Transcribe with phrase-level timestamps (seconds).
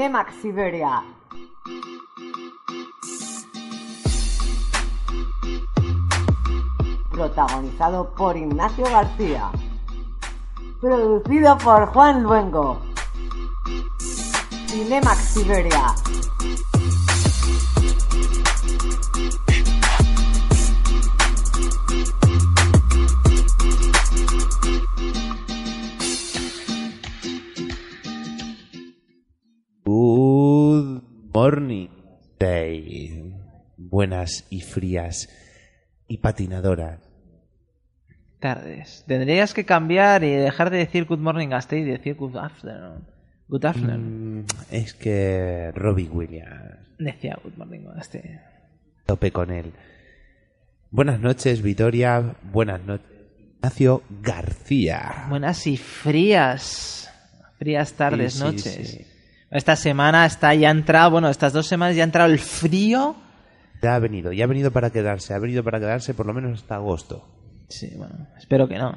[0.00, 1.02] Cinemax Siberia.
[7.10, 9.50] Protagonizado por Ignacio García.
[10.80, 12.80] Producido por Juan Luengo.
[14.68, 15.94] Cinemax Siberia.
[31.50, 31.88] Morning
[32.38, 33.34] day.
[33.76, 35.28] Buenas y frías
[36.06, 37.00] y patinadoras.
[38.38, 39.02] Tardes.
[39.08, 43.04] Tendrías que cambiar y dejar de decir good morning hasta y decir good afternoon.
[43.48, 44.42] Good afternoon.
[44.42, 48.20] Mm, es que Robbie Williams, Decía good morning hasta.
[49.06, 49.72] tope con él.
[50.92, 52.36] Buenas noches, Vitoria.
[52.44, 53.08] Buenas noches,
[53.56, 55.26] Ignacio García.
[55.28, 57.10] Buenas y frías.
[57.58, 58.88] Frías tardes, Sí, sí, noches.
[58.88, 59.06] sí.
[59.50, 63.16] Esta semana está ya entrado, bueno, estas dos semanas ya ha entrado el frío.
[63.82, 66.60] Ya ha venido, ya ha venido para quedarse, ha venido para quedarse por lo menos
[66.60, 67.26] hasta agosto.
[67.68, 68.96] Sí, bueno, espero que no.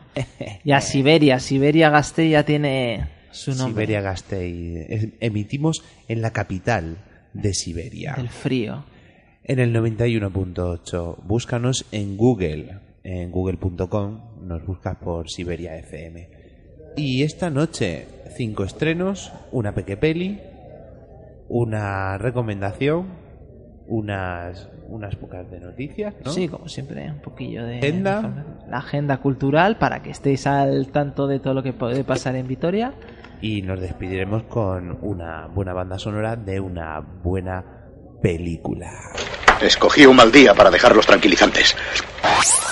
[0.63, 3.71] Ya Siberia, Siberia Gasteiz ya tiene su nombre.
[3.85, 4.85] Siberia Gasteiz.
[4.89, 6.97] Es- Emitimos en la capital
[7.33, 8.13] de Siberia.
[8.17, 8.83] Del frío.
[9.43, 11.17] En el 91.8.
[11.23, 12.79] Búscanos en Google.
[13.03, 16.29] En google.com nos buscas por Siberia FM.
[16.95, 20.39] Y esta noche, cinco estrenos, una pequepeli,
[21.49, 23.07] una recomendación,
[23.87, 26.31] unas, unas pocas de noticias, ¿no?
[26.31, 28.45] Sí, como siempre, un poquillo de Agenda.
[28.67, 32.47] la agenda cultural para que estéis al tanto de todo lo que puede pasar en
[32.47, 32.93] Vitoria.
[33.41, 37.63] Y nos despediremos con una buena banda sonora de una buena
[38.21, 38.89] película.
[39.61, 41.75] Escogí un mal día para dejar los tranquilizantes.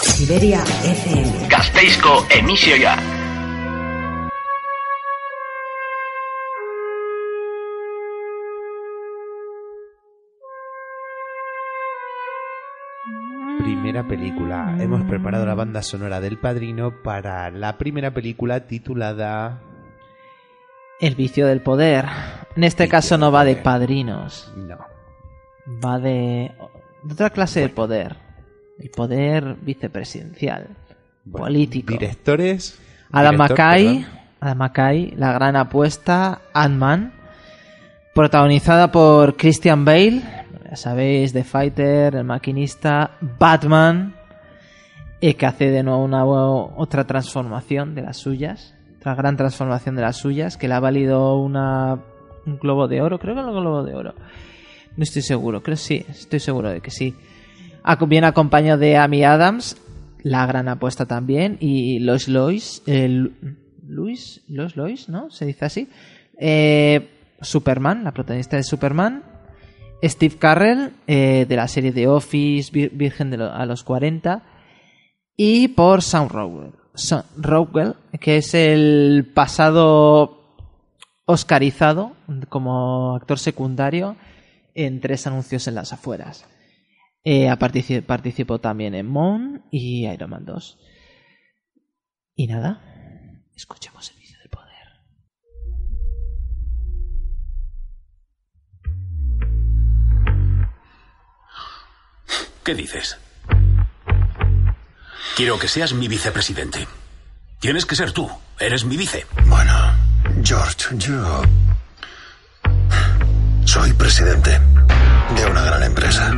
[0.01, 1.47] Siberia FM.
[1.49, 3.20] Gasteizko emisioa.
[13.61, 14.75] Primera película.
[14.79, 19.59] Hemos preparado la banda sonora del padrino para la primera película titulada
[20.99, 22.05] El vicio del poder.
[22.55, 24.79] En este Vicio caso no va de padrinos, No.
[25.85, 26.51] va de,
[27.03, 28.15] de otra clase de poder.
[28.79, 30.69] El poder vicepresidencial,
[31.23, 31.91] Bueno, político.
[31.93, 32.79] Directores.
[33.11, 34.07] Adam director, McKay.
[34.39, 37.13] Adam McKay, la gran apuesta, Ant-Man,
[38.15, 40.23] protagonizada por Christian Bale,
[40.71, 44.15] ya sabéis, The Fighter, El Maquinista, Batman,
[45.19, 50.15] que hace de nuevo una otra transformación de las suyas, otra gran transformación de las
[50.17, 51.99] suyas, que le ha valido una,
[52.45, 54.15] un globo de oro, creo que un globo de oro.
[54.95, 57.13] No estoy seguro, creo que sí, estoy seguro de que sí.
[58.07, 59.75] Viene acompañado de Amy Adams,
[60.23, 63.33] la gran apuesta también, y Lois Lois, eh, Lu-
[63.87, 65.29] Luis, Lois Lois, ¿no?
[65.31, 65.89] Se dice así.
[66.39, 67.09] Eh,
[67.41, 69.23] Superman, la protagonista de Superman.
[70.03, 74.43] Steve Carrell, eh, de la serie The Office, Vir- Virgen de lo- a los 40.
[75.37, 80.37] Y por Sam Rockwell, Sam Rockwell, que es el pasado
[81.25, 82.15] oscarizado
[82.49, 84.15] como actor secundario
[84.75, 86.45] en tres anuncios en las afueras.
[87.23, 87.49] Eh,
[88.05, 90.77] participó también en Moon y Iron Man 2.
[92.35, 92.81] Y nada,
[93.55, 94.20] escuchemos el
[102.63, 103.17] ¿Qué dices?
[105.35, 106.87] Quiero que seas mi vicepresidente.
[107.59, 108.29] Tienes que ser tú.
[108.59, 109.25] Eres mi vice.
[109.45, 109.73] Bueno,
[110.43, 111.41] George, yo
[113.65, 114.59] soy presidente
[115.35, 116.31] de una gran empresa.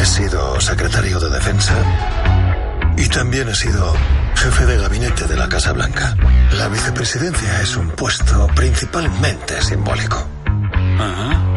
[0.00, 1.74] He sido secretario de defensa
[2.96, 3.94] y también he sido
[4.36, 6.16] jefe de gabinete de la Casa Blanca.
[6.52, 10.24] La vicepresidencia es un puesto principalmente simbólico.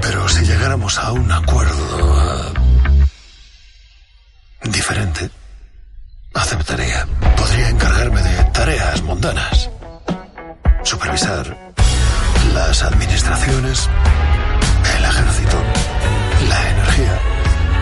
[0.01, 2.48] Pero si llegáramos a un acuerdo
[4.63, 5.29] diferente,
[6.33, 7.05] aceptaría.
[7.37, 9.69] Podría encargarme de tareas mundanas.
[10.83, 11.57] Supervisar
[12.53, 13.89] las administraciones,
[14.97, 15.57] el ejército,
[16.47, 17.19] la energía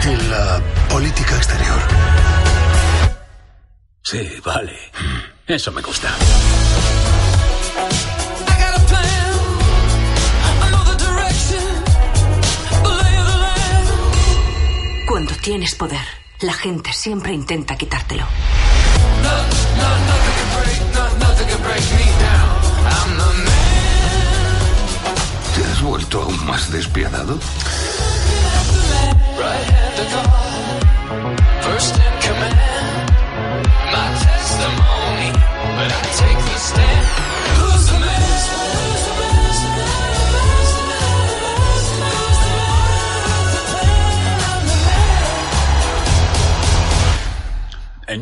[0.04, 1.80] y la política exterior.
[4.04, 4.78] Sí, vale.
[5.48, 6.10] Eso me gusta.
[15.08, 16.06] Cuando tienes poder,
[16.42, 18.26] la gente siempre intenta quitártelo.
[25.56, 27.40] ¿Te has vuelto aún más despiadado?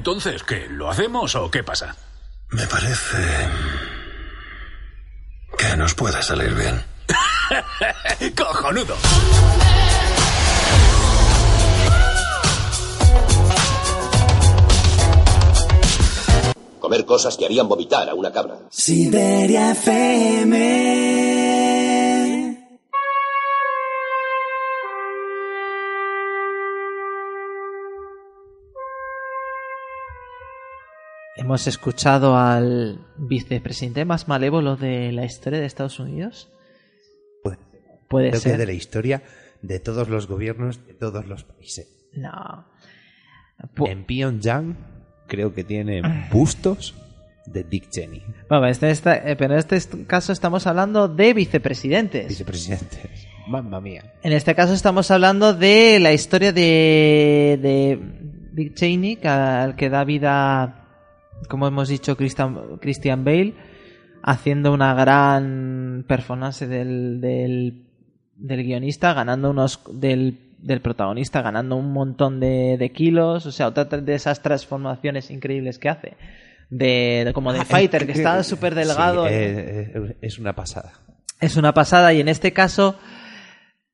[0.08, 0.68] Entonces, ¿qué?
[0.70, 1.96] ¿Lo hacemos o qué pasa?
[2.52, 3.18] Me parece
[5.58, 6.80] que nos puede salir bien.
[8.38, 8.96] ¡Cojonudo!
[16.80, 18.60] Comer cosas que harían vomitar a una cabra.
[18.70, 21.06] Siberia FM.
[31.46, 36.50] Hemos escuchado al vicepresidente más malévolo de la historia de Estados Unidos.
[37.44, 37.60] Puede,
[38.10, 38.58] Puede creo que ser.
[38.58, 39.22] de la historia
[39.62, 41.88] de todos los gobiernos de todos los países.
[42.16, 42.66] No.
[43.76, 44.76] Pu- En Pyongyang
[45.28, 46.02] creo que tiene
[46.32, 46.96] bustos
[47.46, 51.32] de Dick Cheney, Bueno, este, este- eh, pero en este est- caso estamos hablando de
[51.36, 52.28] vicepresidentes.
[52.28, 53.08] vicepresidente.
[53.48, 54.14] Mamma mía.
[54.24, 58.00] En este caso estamos hablando de la historia de, de
[58.52, 60.82] Dick Cheney, que- al que da vida,
[61.48, 63.54] como hemos dicho, Christian, Christian Bale,
[64.24, 67.84] haciendo una gran performance del, del,
[68.36, 73.68] del guionista, ganando unos del, del protagonista, ganando un montón de, de kilos, o sea,
[73.68, 76.14] otra de esas transformaciones increíbles que hace.
[76.70, 79.28] De, de- como de fighter, que está súper delgado.
[79.28, 80.94] Sí, eh, eh, es una pasada.
[81.40, 82.96] Es una pasada y en este caso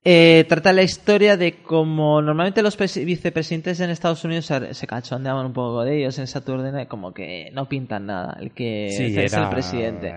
[0.04, 4.88] eh, trata la historia de cómo normalmente los presi- vicepresidentes en Estados Unidos se, se
[4.88, 8.88] cachondeaban un poco de ellos en Saturday Night, como que no pintan nada, el que
[8.96, 10.14] Sí, es era- el presidente.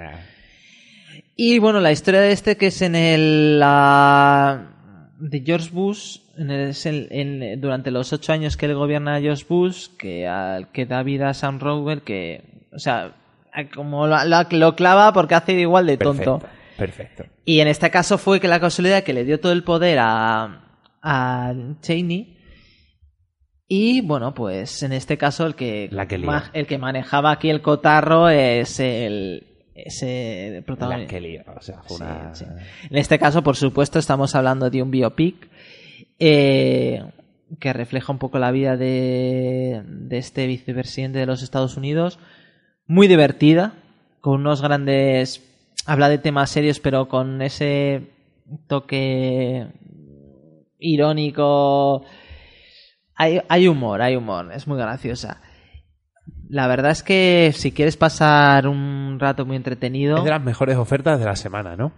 [1.36, 4.70] Y bueno, la historia de este que es en el la-
[5.18, 6.74] de George Bush, en el-
[7.10, 11.02] en- durante los ocho años que él gobierna a George Bush, que al que da
[11.02, 12.42] vida a Sam Rockwell, que,
[12.72, 13.12] o sea,
[13.74, 16.38] como lo, lo- lo clava porque hace igual de tonto.
[16.40, 17.24] Perfecto, perfecto.
[17.44, 20.80] Y en este caso fue que la casualidad que le dio todo el poder a,
[21.02, 22.38] a Cheney.
[23.66, 26.26] Y bueno, pues en este caso el que, La que lía.
[26.26, 29.46] ma- el que manejaba aquí el cotarro es el,
[30.66, 31.16] protagonista.
[31.56, 32.50] o sea, Sí, sí.
[32.90, 35.48] En este caso, por supuesto, estamos hablando de un biopic
[36.18, 37.02] eh,
[37.58, 42.18] que refleja un poco la vida de, de este vicepresidente de los Estados Unidos.
[42.86, 43.74] Muy divertida,
[44.20, 45.50] con unos grandes...
[45.86, 48.10] Habla de temas serios, pero con ese
[48.66, 49.66] toque
[50.78, 52.04] irónico.
[53.16, 55.40] Hay, hay humor, hay humor, es muy graciosa.
[56.48, 60.18] La verdad es que si quieres pasar un rato muy entretenido...
[60.18, 61.92] Es de las mejores ofertas de la semana, ¿no?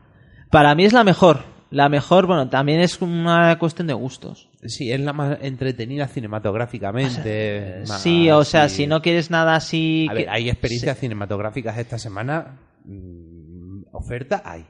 [0.51, 1.41] Para mí es la mejor.
[1.71, 4.49] La mejor, bueno, también es una cuestión de gustos.
[4.65, 7.83] Sí, es la más entretenida cinematográficamente.
[7.89, 8.77] más- sí, o sea, sí.
[8.77, 10.07] si no quieres nada así...
[10.09, 12.59] A ver, hay experiencias cinematográficas esta semana.
[12.85, 13.36] mm,
[13.97, 14.65] oferta hay.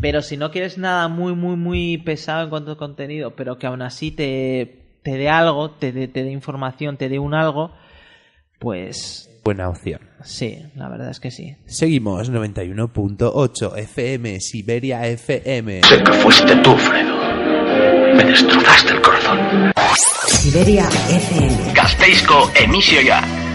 [0.00, 3.66] Pero si no quieres nada muy, muy, muy pesado en cuanto a contenido, pero que
[3.66, 7.72] aún así te, te dé algo, te dé, te dé información, te dé un algo,
[8.58, 10.00] pues Buena opción.
[10.22, 11.56] sí, la verdad es que sí.
[11.66, 15.82] Seguimos 91.8 FM, Siberia FM.
[15.82, 17.16] Sé que fuiste tú, Fredo.
[18.14, 19.38] Me destrozaste el corazón.
[20.26, 21.72] Siberia FM.
[21.74, 23.22] Gasteizko emisioa.
[23.22, 23.47] ¿Cómo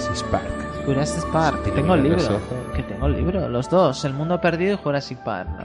[0.00, 0.84] Jurassic Park?
[0.86, 2.40] Jurassic Park, que tengo el libro.
[2.74, 5.60] Que tengo el libro, los dos, El Mundo Perdido y Jurassic Park.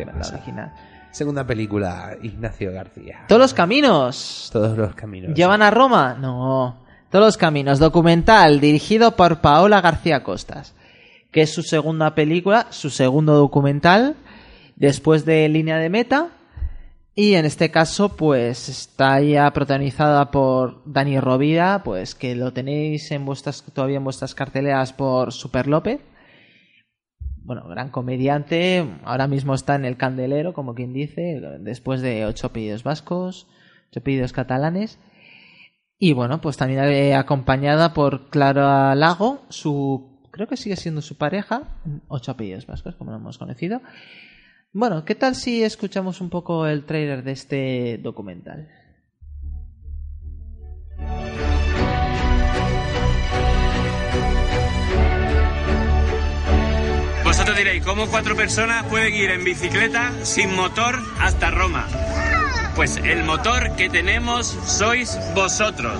[1.11, 3.19] Segunda película, Ignacio García.
[3.29, 4.49] Todos los caminos.
[4.51, 5.33] Todos los caminos.
[5.33, 6.17] ¿Llevan a Roma?
[6.19, 6.75] No.
[7.09, 7.79] Todos los caminos.
[7.79, 10.75] Documental dirigido por Paola García Costas.
[11.31, 14.17] Que es su segunda película, su segundo documental.
[14.75, 16.27] Después de Línea de Meta.
[17.17, 23.09] Y en este caso, pues está ya protagonizada por Dani Rovira, pues que lo tenéis
[23.11, 26.01] en vuestras, todavía en vuestras carteleras por Super López.
[27.37, 28.85] Bueno, gran comediante.
[29.05, 33.47] Ahora mismo está en el candelero, como quien dice, después de ocho apellidos vascos,
[33.89, 34.99] ocho apellidos catalanes.
[35.97, 41.15] Y bueno, pues también eh, acompañada por Clara Lago, su creo que sigue siendo su
[41.15, 41.79] pareja,
[42.09, 43.79] ocho apellidos vascos, como lo hemos conocido.
[44.77, 48.67] Bueno, ¿qué tal si escuchamos un poco el trailer de este documental?
[57.23, 61.87] Vosotros diréis, ¿cómo cuatro personas pueden ir en bicicleta sin motor hasta Roma?
[62.75, 65.97] Pues el motor que tenemos sois vosotros.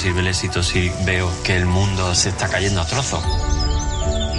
[0.00, 3.22] sirve el éxito si veo que el mundo se está cayendo a trozos?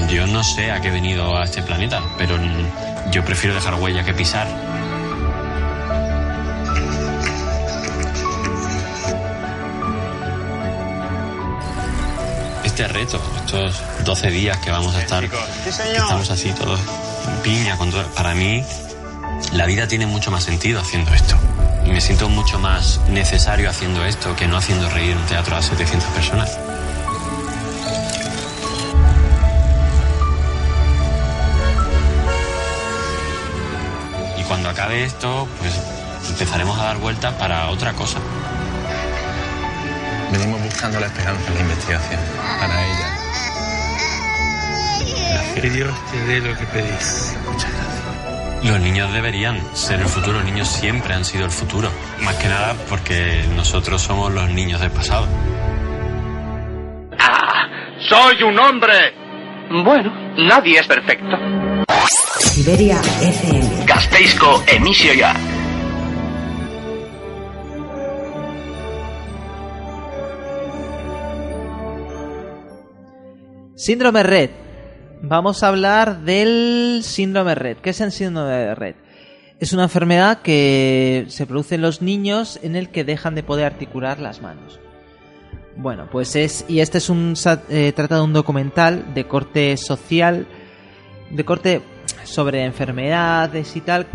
[0.10, 2.36] Yo no sé a qué he venido a este planeta, pero
[3.12, 4.48] yo prefiero dejar huella que pisar.
[12.63, 17.77] Este reto, estos 12 días que vamos a estar, que estamos así todos en piña,
[17.77, 18.65] con todo, para mí
[19.53, 21.36] la vida tiene mucho más sentido haciendo esto.
[21.86, 25.56] Y me siento mucho más necesario haciendo esto que no haciendo reír en un teatro
[25.56, 26.60] a 700 personas.
[34.38, 35.74] Y cuando acabe esto, pues
[36.30, 38.20] empezaremos a dar vueltas para otra cosa.
[40.32, 42.20] Venimos buscando la esperanza en la investigación
[42.60, 43.08] para ella.
[45.56, 47.36] Que Dios te dé lo que pedís.
[48.63, 51.89] Los niños deberían ser el futuro, los niños siempre han sido el futuro.
[52.22, 55.27] Más que nada porque nosotros somos los niños del pasado.
[58.08, 59.13] ¡Soy un hombre!
[59.84, 61.38] Bueno, nadie es perfecto.
[62.39, 63.86] Siberia FM.
[63.86, 65.34] Gasteizko emisioa.
[73.75, 74.50] Síndrome Red.
[75.22, 77.78] Vamos a hablar del síndrome Red.
[77.78, 78.96] ¿Qué es el síndrome de Red?
[79.60, 83.66] Es una enfermedad que se produce en los niños en el que dejan de poder
[83.66, 84.80] articular las manos.
[85.78, 87.36] Bueno, pues es y este es un
[87.70, 90.48] eh, trata de un documental de corte social,
[91.30, 91.82] de corte
[92.24, 94.08] sobre enfermedades y tal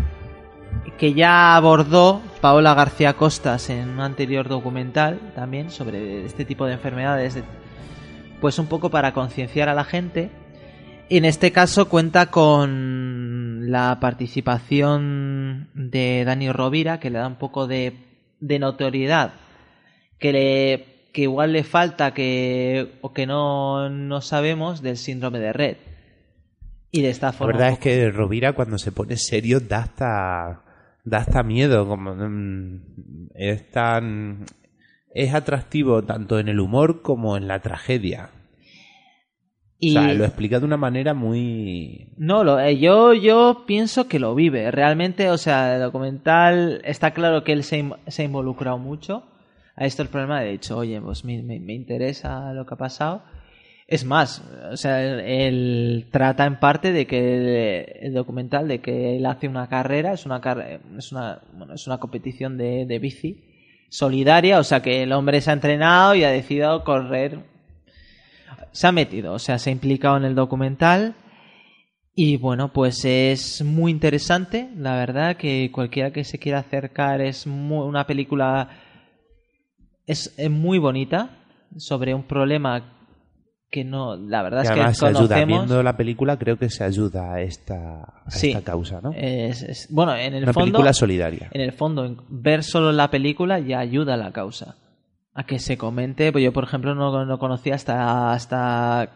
[0.97, 6.73] que ya abordó Paola García Costas en un anterior documental también sobre este tipo de
[6.73, 7.43] enfermedades, de-
[8.41, 10.29] pues un poco para concienciar a la gente.
[11.09, 17.65] En este caso cuenta con la participación de Dani Rovira, que le da un poco
[17.65, 17.93] de,
[18.39, 19.33] de notoriedad,
[20.19, 25.51] que le que igual le falta que o que no, no sabemos del síndrome de
[25.51, 25.77] Red.
[26.91, 29.79] Y de esta La forma verdad un es que Rovira cuando se pone serio da
[29.79, 30.61] hasta,
[31.03, 31.87] da hasta miedo.
[31.87, 34.45] Como, mm, es tan...
[35.11, 38.29] Es atractivo tanto en el humor como en la tragedia.
[39.79, 42.07] Y- O sea, lo explica de una manera muy...
[42.17, 44.71] No, lo, eh, yo, yo pienso que lo vive.
[44.71, 49.23] Realmente, o sea, el documental está claro que él se, in- se ha involucrado mucho.
[49.75, 52.77] A esto el problema de hecho, oye, pues me, me- me interesa lo que ha
[52.77, 53.21] pasado.
[53.87, 57.19] Es más, o sea, él, él trata en parte de que
[57.99, 60.41] el, el documental de que él hace una carrera, es una
[60.97, 63.43] es una, bueno, es una competición de, de bici
[63.89, 67.39] solidaria, o sea que el hombre se ha entrenado y ha decidido correr
[68.71, 71.15] se ha metido, o sea, se ha implicado en el documental
[72.15, 77.45] y bueno, pues es muy interesante, la verdad que cualquiera que se quiera acercar es
[77.47, 78.69] muy- una película
[80.05, 81.29] es, es muy bonita
[81.77, 82.93] sobre un problema
[83.69, 85.45] que no, la verdad que es que además se ayuda.
[85.45, 88.47] Viendo la película creo que se ayuda a esta, a Sí.
[88.51, 89.11] esta causa, ¿no?
[89.13, 91.49] Es- es- bueno, en el Una fondo, película solidaria.
[91.51, 94.77] En el fondo, ver solo la película ya ayuda a la causa.
[95.39, 99.09] A que se comente, pues yo por ejemplo no, no conocía hasta, hasta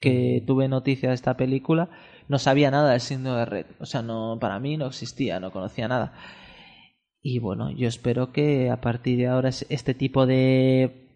[0.00, 1.90] que tuve noticia de esta película,
[2.28, 3.66] no sabía nada del síndrome de Red.
[3.78, 6.14] O sea, no, para mí no existía, no conocía nada.
[7.20, 11.06] Y bueno, yo espero que a partir de ahora es- este tipo de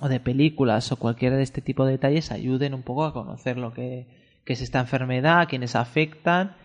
[0.00, 3.58] o de películas o cualquiera de este tipo de detalles ayuden un poco a conocer
[3.58, 4.06] lo que,
[4.44, 6.56] que es esta enfermedad, quiénes afectan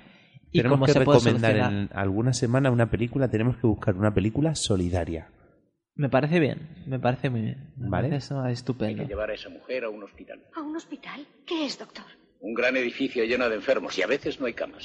[0.52, 1.90] y tenemos cómo que se puede recomendar solucionar.
[1.92, 5.28] en alguna semana una película, tenemos que buscar una película solidaria.
[6.00, 7.58] Me parece bien, me parece muy bien.
[7.76, 8.08] Me Vale.
[8.08, 9.04] parece eso Hay estupendo.
[9.04, 10.40] que llevar a esa mujer a un hospital.
[10.56, 11.28] ¿A un hospital?
[11.46, 12.06] ¿Qué es, doctor?
[12.40, 14.82] Un gran edificio lleno de enfermos y a veces no hay camas.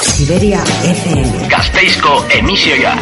[0.00, 1.48] Siberia FM.
[1.50, 2.96] Gasteizko emisioa.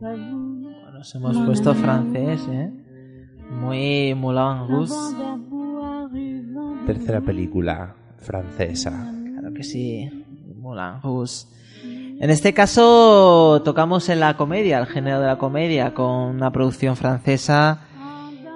[0.00, 2.70] Nos hemos puesto francés, ¿eh?
[3.50, 4.92] Muy Moulin Rouge.
[6.86, 9.10] Tercera película francesa.
[9.32, 10.08] Claro que sí,
[10.56, 11.46] Moulin Rouge.
[12.18, 16.96] En este caso tocamos en la comedia, el género de la comedia, con una producción
[16.96, 17.80] francesa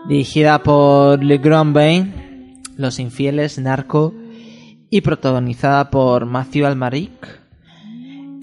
[0.08, 4.14] dirigida por Le Grand Bain, Los Infieles, Narco,
[4.90, 7.40] y protagonizada por Mathieu Almaric,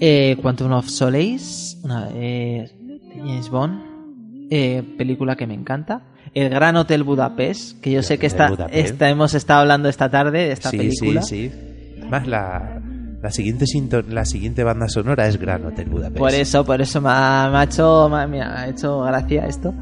[0.00, 2.77] eh, Quantum of Solace, una, eh,
[3.18, 6.02] James Bond, eh, película que me encanta.
[6.34, 10.38] El Gran Hotel Budapest, que yo sé que está, esta, hemos estado hablando esta tarde
[10.46, 11.22] de esta sí, película.
[11.22, 12.00] sí, sí.
[12.08, 12.80] Más la,
[13.22, 13.64] la, siguiente
[14.08, 16.18] la siguiente banda sonora es Gran Hotel Budapest.
[16.18, 19.74] Por eso, por eso me ha, me ha hecho, me ha- hecho gracia esto.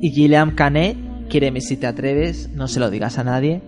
[0.00, 0.96] Y Gilliam Canet,
[1.28, 3.62] quiere si te atreves, no se lo digas a nadie.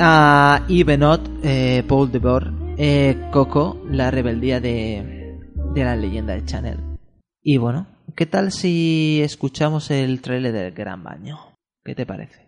[0.00, 5.36] Ah, y Benot, eh, Paul Debord, eh, Coco, la rebeldía de,
[5.74, 6.87] de la leyenda de Chanel.
[7.50, 11.54] Y bueno, ¿qué tal si escuchamos el trailer del Gran Baño?
[11.82, 12.46] ¿Qué te parece?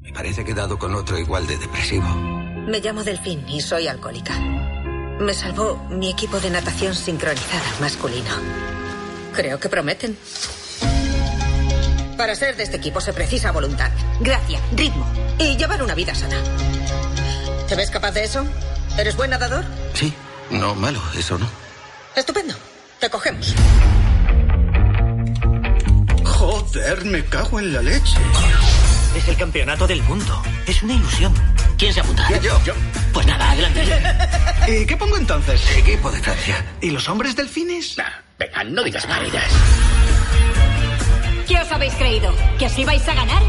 [0.00, 2.04] Me parece que he dado con otro igual de depresivo.
[2.66, 4.38] Me llamo Delfín y soy alcohólica.
[4.38, 8.28] Me salvó mi equipo de natación sincronizada masculino.
[9.34, 10.18] Creo que prometen.
[12.18, 15.06] Para ser de este equipo se precisa voluntad, gracia, ritmo
[15.38, 16.36] y llevar una vida sana.
[17.68, 18.44] ¿Te ves capaz de eso?
[18.98, 19.64] ¿Eres buen nadador?
[19.94, 20.12] Sí,
[20.50, 21.48] no malo, eso no.
[22.16, 22.56] Estupendo.
[22.98, 23.54] Te cogemos.
[26.24, 28.16] Joder, me cago en la leche.
[29.16, 30.42] Es el campeonato del mundo.
[30.66, 31.32] Es una ilusión.
[31.78, 32.28] ¿Quién se apunta?
[32.40, 32.74] Yo, yo.
[33.12, 33.84] Pues nada, adelante.
[34.82, 35.62] ¿Y qué pongo entonces?
[35.76, 36.66] Equipo de Francia.
[36.80, 37.96] ¿Y los hombres delfines?
[37.96, 39.52] Nah, venga, no digas maridas.
[41.48, 42.30] ¿Qué os habéis creído?
[42.58, 43.42] ¿Que así vais a ganar?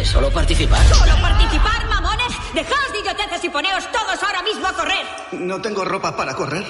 [0.00, 0.82] ¿Es solo participar?
[0.86, 2.32] ¿Solo participar, mamones?
[2.54, 5.06] Dejaos de idioteces y poneos todos ahora mismo a correr.
[5.32, 6.64] No tengo ropa para correr.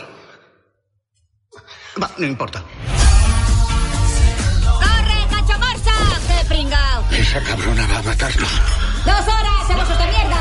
[2.03, 2.65] Va, no importa.
[4.75, 5.93] ¡Corre, cacho morsa!
[6.27, 7.05] ¡Qué pringao!
[7.13, 8.51] Esa cabrona va a matarnos.
[9.05, 10.41] ¡Dos horas, hemos de mierda!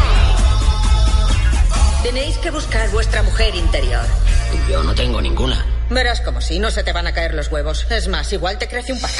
[2.01, 4.05] Tenéis que buscar vuestra mujer interior.
[4.69, 5.63] Yo no tengo ninguna.
[5.91, 7.85] Verás como si no se te van a caer los huevos.
[7.91, 9.11] Es más, igual te crece un par.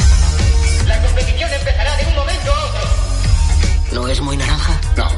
[0.88, 2.82] La competición empezará de un momento a otro.
[3.92, 4.80] ¿No es muy naranja?
[4.96, 5.10] No.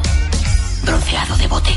[0.83, 1.71] Bronceado de bote.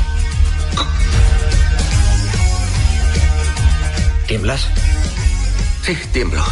[4.27, 4.67] ¿Tiemblas?
[5.83, 6.43] Sí, tiemblo.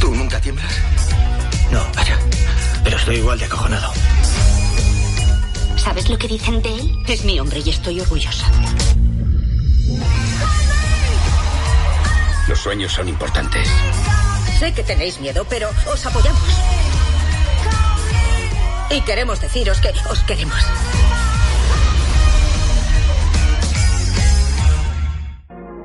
[0.00, 0.72] ¿Tú nunca tiemblas?
[1.70, 2.18] No, vaya.
[2.84, 3.92] Pero estoy igual de acojonado.
[5.76, 7.04] ¿Sabes lo que dicen de él?
[7.08, 8.46] Es mi hombre y estoy orgullosa.
[12.46, 13.68] Los sueños son importantes.
[14.58, 16.60] Sé que tenéis miedo, pero os apoyamos.
[18.90, 20.58] Y queremos deciros que os queremos.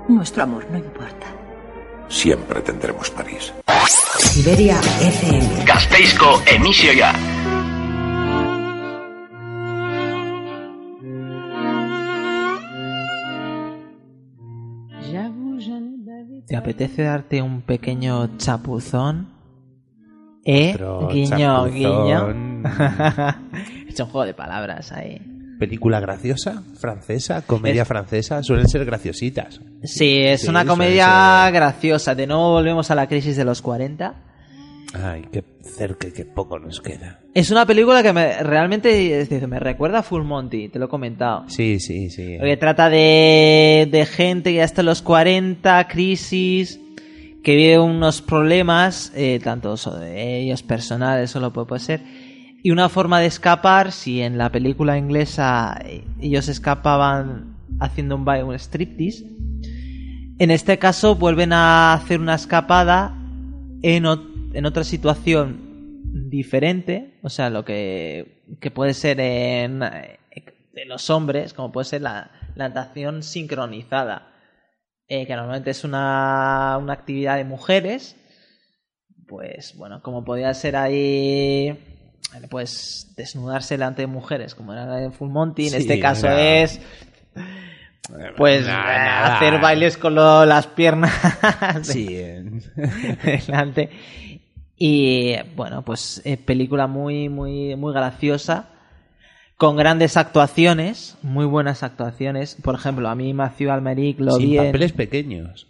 [0.08, 1.28] Nuestro amor no importa.
[2.10, 3.54] Siempre tendremos París.
[4.18, 5.66] Siberia FM.
[5.66, 7.14] Gasteizko emisioa.
[16.50, 19.28] ¿Te apetece darte un pequeño chapuzón?
[20.46, 20.72] ¿Eh?
[20.74, 21.74] Otro guiño, chapuzón.
[21.74, 22.30] guiño.
[23.88, 25.22] He hecho un juego de palabras ahí.
[25.60, 29.60] Película graciosa, francesa, comedia Es- francesa, suelen ser graciositas.
[29.84, 32.16] Sí, es Sí, una comedia graciosa.
[32.16, 34.14] De nuevo volvemos a la crisis de los 40.
[34.94, 37.20] Ay, qué cerca y qué poco nos queda.
[37.36, 40.86] Es una película que me, realmente es decir, me recuerda a Full Monty, te lo
[40.86, 41.44] he comentado.
[41.48, 42.38] Sí, sí, sí.
[42.40, 46.80] Porque trata de, de gente que ya está en los 40, crisis,
[47.44, 52.02] que vive unos problemas, eh, tanto de ellos personales, solo puede, ser.
[52.64, 58.28] Y una forma de escapar, si en la película inglesa eh, ellos escapaban haciendo un
[58.28, 59.24] un striptease,
[60.40, 63.16] en este caso vuelven a hacer una escapada
[63.84, 70.20] en, ot- en otra situación diferente, o sea, lo que, que puede ser en, eh,
[70.74, 74.34] de los hombres, como puede ser la, la natación sincronizada,
[75.08, 78.16] eh, que normalmente es una, una actividad de mujeres,
[79.28, 81.78] pues bueno, como podía ser ahí,
[82.50, 86.28] pues desnudarse delante de mujeres, como era la de Full Monty, en Sí, este caso
[86.30, 86.80] es
[88.38, 91.14] pues eh, hacer bailes con lo- las piernas
[91.84, 92.64] Sí, en-
[93.48, 93.90] delante.
[94.80, 98.70] Y bueno, pues eh, película muy, muy, muy graciosa.
[99.58, 102.56] Con grandes actuaciones, muy buenas actuaciones.
[102.64, 105.68] Por ejemplo, a mí Matthew Almeric lo sin vi en- papeles pequeños.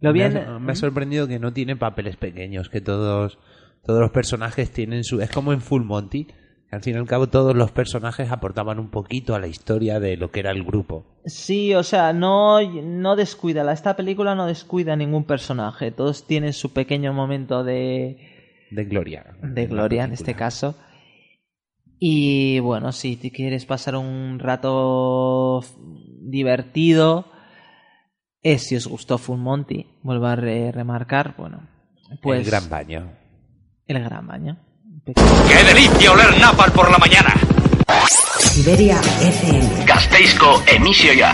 [0.00, 3.38] Lo me, en- ha, me ha sorprendido que no tiene papeles pequeños, que todos,
[3.84, 5.20] todos los personajes tienen su...
[5.20, 8.78] Es como en Full Monty, que al fin y al cabo todos los personajes aportaban
[8.78, 11.04] un poquito a la historia de lo que era el grupo.
[11.26, 16.52] Sí, o sea, no, no descuida, esta película no descuida a ningún personaje, todos tienen
[16.52, 18.33] su pequeño momento de,
[18.74, 19.24] De Gloria.
[19.42, 20.76] de gloria en este caso.
[21.98, 25.62] Y bueno, si te quieres pasar un rato
[26.20, 27.26] divertido,
[28.42, 31.68] eh, si os gustó Full Monty, vuelvo a re- remarcar, bueno,
[32.20, 33.12] pues el gran baño.
[33.86, 34.58] el gran baño.
[35.06, 37.32] ¡Qué delicia oler napal por la mañana!
[38.38, 39.84] Siberia FM.
[39.86, 41.32] Gasteizko emisioa.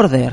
[0.00, 0.32] Border,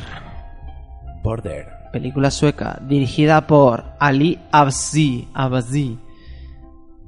[1.21, 1.67] Border.
[1.91, 5.99] película sueca dirigida por Ali Abzi, Abzi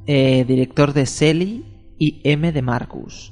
[0.06, 1.64] eh, director de Selly
[1.98, 3.32] y M de Marcus.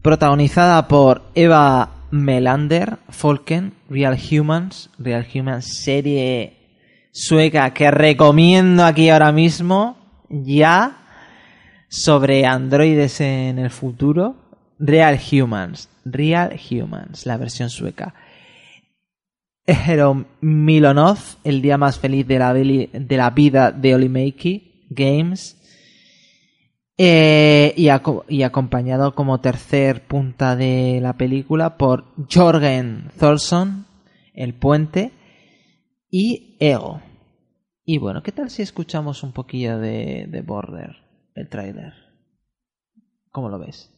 [0.00, 6.56] Protagonizada por Eva Melander, Folken, Real Humans, Real Humans, serie
[7.10, 9.98] sueca que recomiendo aquí ahora mismo,
[10.30, 10.96] ya,
[11.90, 14.36] sobre androides en el futuro.
[14.78, 18.14] Real Humans, Real Humans, la versión sueca.
[19.64, 25.58] Ejero Milonov, el día más feliz de la, vida de Olimeiki Games.
[26.98, 33.86] Eh, y, acompañado como tercer punta de la película por Jorgen Tholson,
[34.34, 35.12] El Puente,
[36.10, 37.00] y Ego.
[37.84, 40.96] Y bueno, ¿qué tal si escuchamos un poquillo de, de Border,
[41.34, 41.92] el tráiler?
[43.30, 43.91] ¿Cómo lo ves?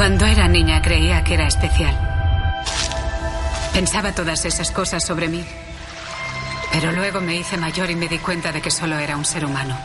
[0.00, 1.94] Cuando era niña creía que era especial.
[3.74, 5.44] Pensaba todas esas cosas sobre mí.
[6.72, 9.44] Pero luego me hice mayor y me di cuenta de que solo era un ser
[9.44, 9.76] humano.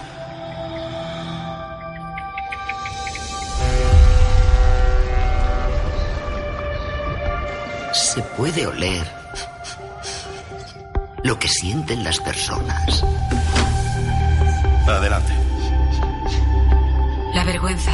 [7.92, 9.06] Se puede oler
[11.24, 13.04] lo que sienten las personas.
[14.88, 15.34] Adelante.
[17.34, 17.92] La vergüenza.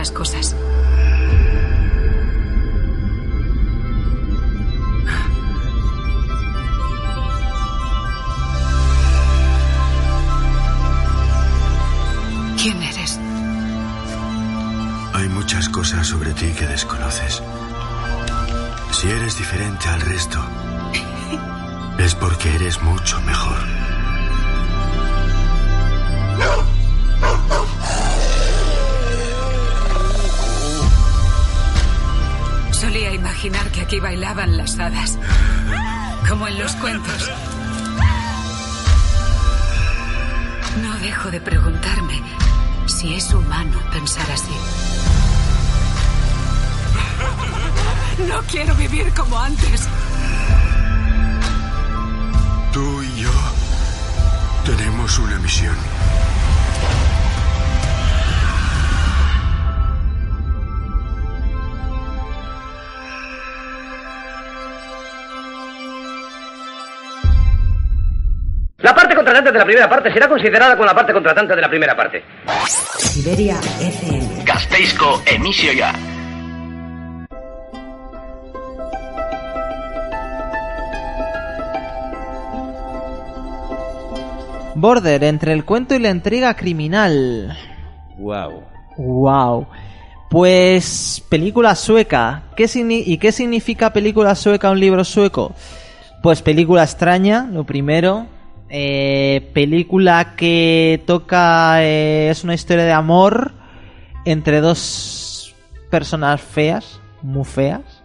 [0.00, 0.56] Esas cosas.
[12.62, 13.18] ¿Quién eres?
[15.14, 17.42] Hay muchas cosas sobre ti que desconoces.
[18.92, 20.42] Si eres diferente al resto,
[21.98, 23.69] es porque eres mucho mejor.
[33.90, 35.18] Aquí bailaban las hadas,
[36.28, 37.28] como en los cuentos.
[40.80, 42.22] No dejo de preguntarme
[42.86, 44.54] si es humano pensar así.
[48.28, 49.88] No quiero vivir como antes.
[52.72, 53.32] Tú y yo
[54.66, 55.74] tenemos una misión.
[69.40, 72.22] Contratante de la primera parte será considerada con la parte contratante de la primera parte.
[72.66, 74.44] Siberia FM.
[74.44, 75.92] Gasteizko emisioa.
[84.74, 87.56] Border entre el cuento y la intriga criminal.
[88.18, 88.62] Wow.
[88.96, 89.66] Wow.
[90.30, 92.44] Pues película sueca.
[92.56, 95.54] ¿Qué ¿Y qué significa película sueca un libro sueco?
[96.22, 98.26] Pues película extraña, lo primero.
[98.70, 101.82] Eh, película que toca...
[101.82, 103.52] eh, es una historia de amor
[104.24, 105.54] entre dos
[105.90, 108.00] personas feas, muy feas.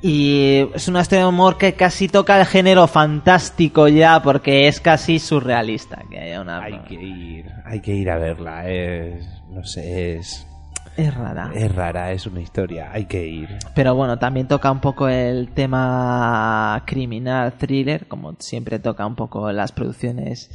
[0.00, 4.80] Y es una historia de amor que casi toca el género fantástico ya, porque es
[4.80, 6.04] casi surrealista.
[6.08, 6.62] Que haya una...
[6.62, 8.68] Hay que ir, hay que ir a verla.
[8.70, 10.46] Es, no sé, es,
[10.96, 11.50] Es rara.
[11.54, 12.90] es rara, es una historia.
[12.92, 13.48] Hay que ir.
[13.74, 19.50] Pero bueno, también toca un poco el tema criminal, thriller, como siempre toca un poco
[19.52, 20.50] las producciones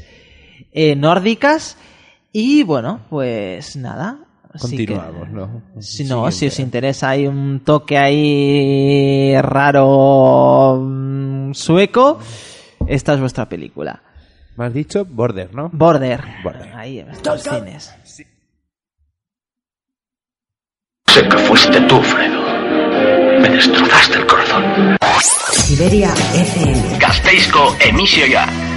[0.71, 1.77] eh, nórdicas.
[2.31, 4.17] Y bueno, pues nada.
[4.53, 5.61] que- Continuamos, ¿no?
[5.79, 12.19] Si no, si os interesa, hay un toque ahí raro mm, sueco.
[12.87, 14.01] Esta es vuestra película.
[14.57, 15.69] Me has dicho Border, ¿no?
[15.73, 16.21] Border.
[16.43, 16.73] Border.
[16.75, 17.95] Ahí en estos cines.
[21.13, 22.41] Sé que fuiste tú, Fredo.
[23.39, 24.97] Me destrozaste el corazón.
[25.51, 26.97] Siberia FM.
[26.97, 28.47] Gasteizko emisioa.
[28.47, 28.72] También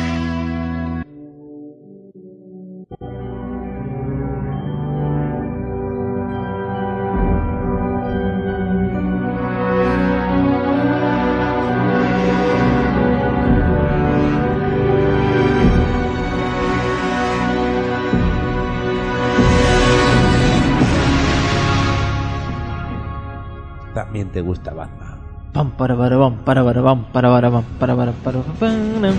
[24.37, 25.17] te gusta Batman.
[25.55, 29.15] Pam, para, pam, para, pam, para, pam, para, para, para.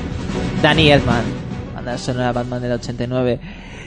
[0.62, 1.24] Danny Elfman,
[1.74, 3.40] banda sonora Batman del 89.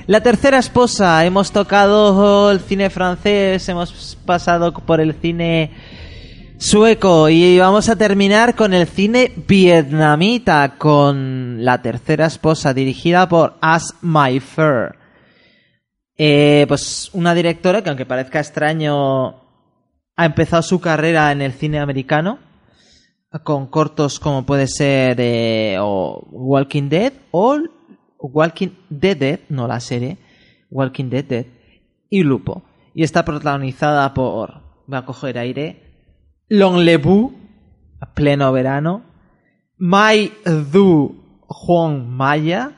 [0.09, 5.71] La tercera esposa, hemos tocado el cine francés, hemos pasado por el cine
[6.59, 7.29] Sueco.
[7.29, 13.95] Y vamos a terminar con el cine vietnamita, con La tercera esposa, dirigida por As
[14.03, 14.97] My Fair.
[16.19, 19.49] Eh, pues una directora que aunque parezca extraño
[20.20, 22.38] ha empezado su carrera en el cine americano
[23.42, 27.56] con cortos como puede ser eh, Walking Dead o
[28.18, 30.18] Walking Dead, Dead, no la serie,
[30.70, 31.46] Walking Dead, Dead
[32.11, 32.64] y Lupo.
[32.92, 36.12] Y está protagonizada por, voy a coger aire,
[36.48, 37.33] Long Lebu,
[38.14, 39.04] pleno verano,
[39.78, 40.33] Mai
[40.70, 42.72] Du Juan Maya,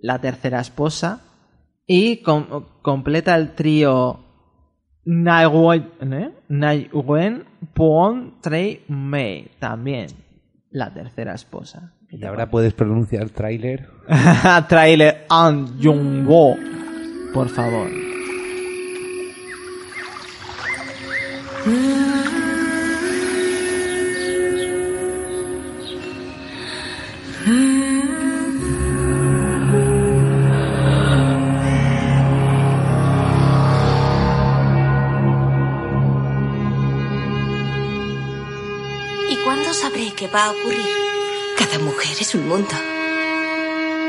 [0.00, 1.22] la tercera esposa,
[1.86, 4.27] y com- completa el trío
[5.10, 7.44] Nai Wen, ¿eh?
[7.72, 10.08] Pon Trey Mei, también
[10.70, 11.94] la tercera esposa.
[12.10, 13.88] Y ahora puedes pronunciar tráiler.
[14.68, 16.56] Trailer An Jung Wo,
[17.32, 17.88] por favor.
[40.18, 40.88] Qué va a ocurrir?
[41.56, 42.74] Cada mujer es un mundo.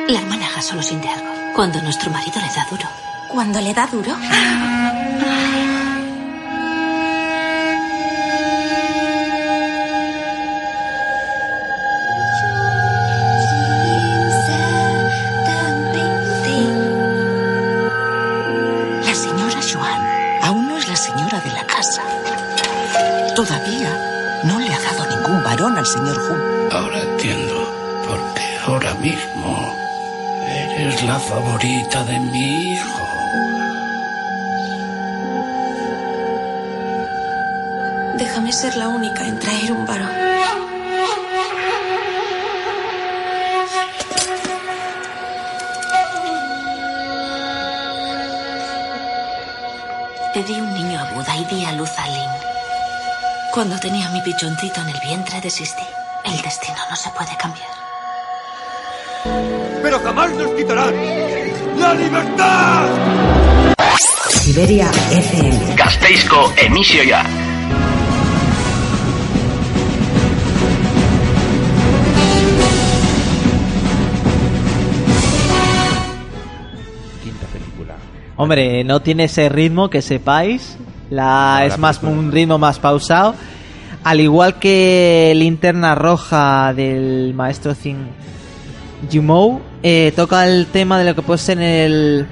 [0.08, 1.28] La hermana solo siente algo.
[1.56, 2.89] Cuando nuestro marido le da duro.
[3.28, 4.17] ¿Cuando le da duro?
[31.39, 33.04] favorita de mi hijo.
[38.17, 40.12] Déjame ser la única en traer un varón.
[50.34, 52.32] Pedí un niño a Buda y di a luz a Lin.
[53.54, 55.88] Cuando tenía mi pichoncito en el vientre desistí.
[56.25, 57.69] El destino no se puede cambiar.
[59.82, 60.93] Pero jamás nos quitarán
[61.80, 62.89] la libertad.
[64.30, 65.76] Siberia FM.
[65.76, 67.24] Gasteizko emisioa.
[77.24, 77.96] Quinta película.
[78.36, 80.78] Hombre, no tiene ese ritmo que sepáis.
[81.10, 83.36] La, es más un ritmo más pausado.
[84.04, 88.08] Al igual que Linterna Roja del maestro Zing
[89.10, 92.26] Jimou, eh, toca el tema de lo que puede ser el,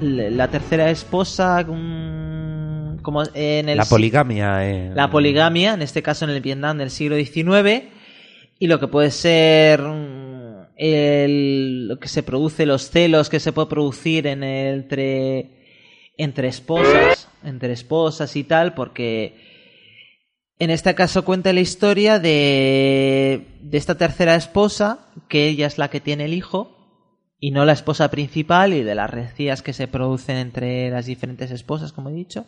[0.00, 4.68] la tercera esposa, como en el La poligamia.
[4.70, 4.90] eh.
[4.94, 7.84] la poligamia, en este caso en el Vietnam del siglo XIX,
[8.58, 13.52] y lo que puede ser mm, el, lo que se produce, los celos que se
[13.52, 15.50] puede producir en el- entre,
[16.18, 19.41] entre esposas, entre esposas y tal, porque
[20.62, 26.00] en este caso cuenta la historia de, esta tercera esposa, que ella es la que
[26.00, 26.78] tiene el hijo,
[27.40, 31.50] y no la esposa principal, y de las recías que se producen entre las diferentes
[31.50, 32.46] esposas, como he dicho.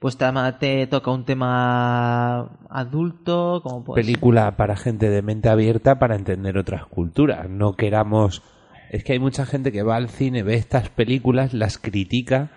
[0.00, 0.18] Pues
[0.58, 6.16] te, toca un tema adulto, como puede ser- película para gente de mente abierta para
[6.16, 7.48] entender otras culturas.
[7.48, 8.42] No queramos.
[8.90, 12.50] Es que hay mucha gente que va al cine, ve estas películas, las critica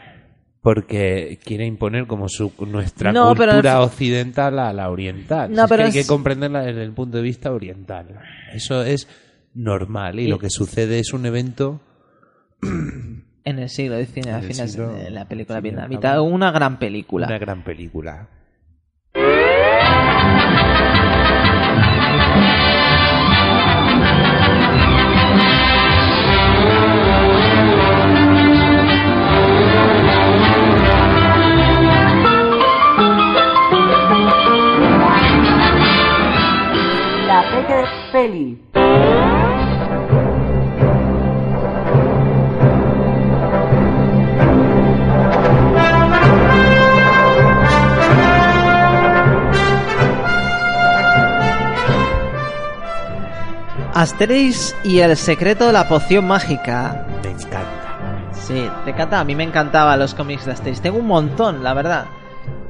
[0.67, 5.49] porque quiere imponer como su nuestra No, cultura al- occidental a la oriental.
[5.53, 8.19] No, Es que hay que comprenderla desde el punto de vista oriental.
[8.53, 9.07] Eso es
[9.53, 11.79] normal y, Y- lo que sucede es un evento
[12.61, 16.21] en el siglo XIX, En el siglo- de la película vietnamita.
[16.21, 17.27] Una gran película.
[17.27, 18.27] una gran película.
[37.67, 38.61] Peque Peli.
[53.93, 57.05] Asterix y el secreto de la poción mágica.
[57.23, 58.29] Me encanta.
[58.31, 59.19] Sí, te encanta.
[59.19, 60.81] A mí me encantaban los cómics de Asterix.
[60.81, 62.05] Tengo un montón, la verdad.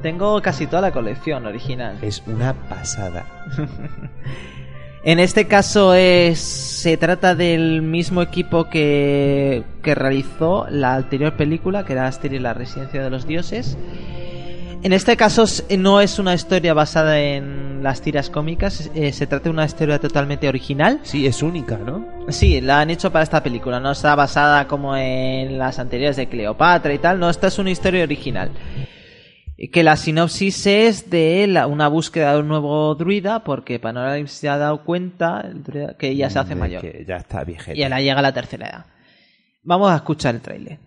[0.02, 1.98] Tengo casi toda la colección original.
[2.02, 3.26] Es una pasada.
[5.04, 11.84] En este caso es se trata del mismo equipo que, que realizó la anterior película,
[11.84, 13.78] que era Asterix y la residencia de los dioses.
[14.82, 15.44] En este caso
[15.78, 18.90] no es una historia basada en en las tiras cómicas.
[18.94, 21.00] Eh, se trata de una historia totalmente original.
[21.04, 22.04] Sí, es única, ¿no?
[22.28, 23.80] Sí, la han hecho para esta película.
[23.80, 27.18] No está basada como en las anteriores de Cleopatra y tal.
[27.20, 28.50] No, esta es una historia original.
[29.72, 34.48] Que la sinopsis es de la- una búsqueda de un nuevo druida, porque Panoramix se
[34.48, 36.80] ha dado cuenta el druida, que ya se hace De mayor.
[36.80, 37.76] que ya está viejeta.
[37.76, 38.86] Y ahora llega la tercera edad.
[39.64, 40.78] Vamos a escuchar el tráiler.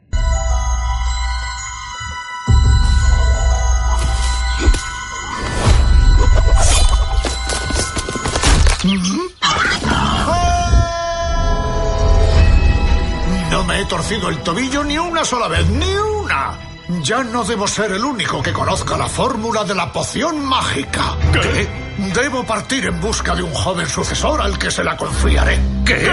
[13.49, 16.57] No me he torcido el tobillo ni una sola vez, ni una.
[16.99, 21.15] Ya no debo ser el único que conozca la fórmula de la poción mágica.
[21.31, 21.67] ¿Qué?
[22.13, 25.57] Debo partir en busca de un joven sucesor al que se la confiaré.
[25.85, 26.11] ¿Qué?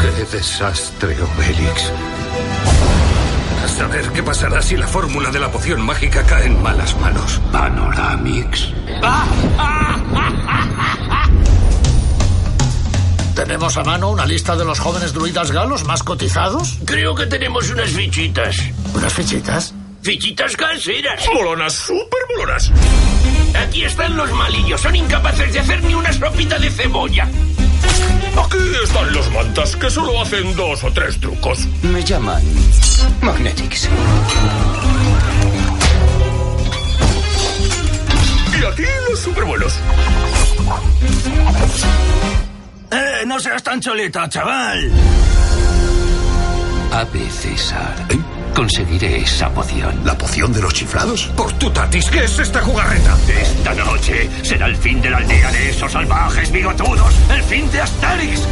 [0.00, 1.92] ¡Qué desastre, Obelix!
[3.64, 7.40] A saber qué pasará si la fórmula de la poción mágica cae en malas manos.
[7.52, 8.68] Panoramix.
[13.34, 16.78] ¿Tenemos a mano una lista de los jóvenes druidas galos más cotizados?
[16.84, 18.56] Creo que tenemos unas fichitas.
[18.94, 19.74] ¿Unas fichitas?
[20.02, 21.26] Fichitas caseras.
[21.34, 22.70] Molonas, súper molonas.
[23.54, 24.80] Aquí están los malillos.
[24.80, 27.24] Son incapaces de hacer ni una sopita de cebolla.
[27.24, 31.66] Aquí están los mantas que solo hacen dos o tres trucos.
[31.82, 32.42] Me llaman
[33.20, 33.88] Magnetics.
[38.60, 39.74] Y aquí los superbuenos.
[42.90, 43.24] ¡Eh!
[43.26, 44.90] No seas tan choleta, chaval.
[46.92, 47.94] Ave César.
[48.60, 50.04] Conseguiré esa poción.
[50.04, 51.32] ¿La poción de los chiflados?
[51.34, 53.16] Por tu tatis, ¿qué es esta jugarreta?
[53.26, 57.14] Esta noche será el fin de la aldea de esos salvajes bigotudos.
[57.30, 58.46] El fin de Asterix.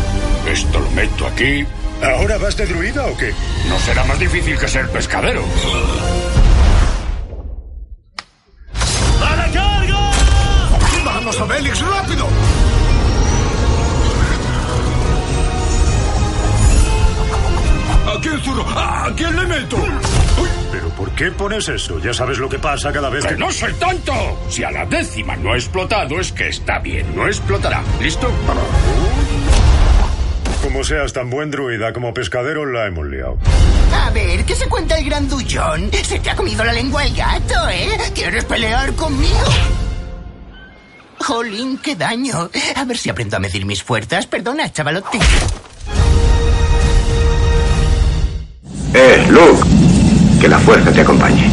[0.46, 1.62] Esto lo meto aquí.
[2.02, 3.34] ¿Ahora vas de druida o qué?
[3.68, 5.44] No será más difícil que ser pescadero.
[9.20, 10.10] ¡A la carga!
[11.04, 12.17] ¡Vamos, Obelix, rápido!
[21.18, 21.98] Qué pones eso?
[21.98, 23.34] Ya sabes lo que pasa cada vez que...
[23.34, 24.12] ¡Que no soy tonto!
[24.48, 27.04] Si a la décima no ha explotado, es que está bien.
[27.16, 27.82] No explotará.
[28.00, 28.30] ¿Listo?
[30.62, 33.36] Como seas tan buen druida como pescadero, la hemos liado.
[33.92, 35.90] A ver, ¿qué se cuenta el grandullón?
[35.92, 37.88] Se te ha comido la lengua el gato, ¿eh?
[38.14, 39.44] ¿Quieres pelear conmigo?
[41.18, 42.48] Jolín, qué daño.
[42.76, 44.28] A ver si aprendo a medir mis fuerzas.
[44.28, 45.18] Perdona, chavalote.
[48.94, 49.77] Eh, Luke.
[50.58, 51.48] La fuerza te acompañe.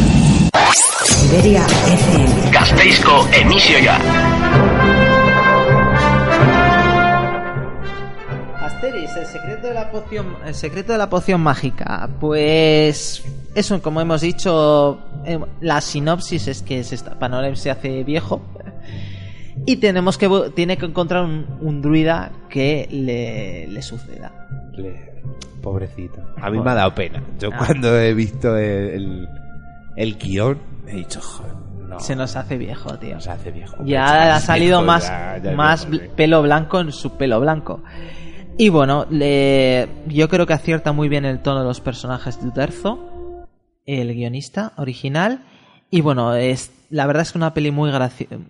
[1.03, 2.49] Siberia FM.
[2.51, 3.97] Gasteizko emisio ya.
[8.61, 12.09] Asteris, el secreto de la poción, el secreto de la poción mágica.
[12.19, 17.15] Pues eso, como hemos dicho, eh, la sinopsis es que se está,
[17.53, 18.41] se hace viejo
[19.67, 24.31] y tenemos que tiene que encontrar un, un druida que le, le suceda.
[24.77, 25.15] Le-
[25.61, 26.21] Pobrecito.
[26.41, 27.23] A mí me ha dado pena.
[27.39, 29.29] Yo cuando he visto el, el,
[29.95, 31.53] el guion he dicho, joder,
[31.89, 31.99] no.
[31.99, 33.19] Se nos hace viejo, tío.
[33.19, 33.75] Se hace viejo.
[33.83, 37.39] Ya ha salido viejo, más, ya- ya es más bl- pelo blanco en su pelo
[37.39, 37.83] blanco.
[38.57, 42.47] Y bueno, le- yo creo que acierta muy bien el tono de los personajes de
[42.47, 42.99] Uterzo,
[43.85, 45.45] el guionista original.
[45.91, 47.91] Y bueno, es la verdad es que una peli muy,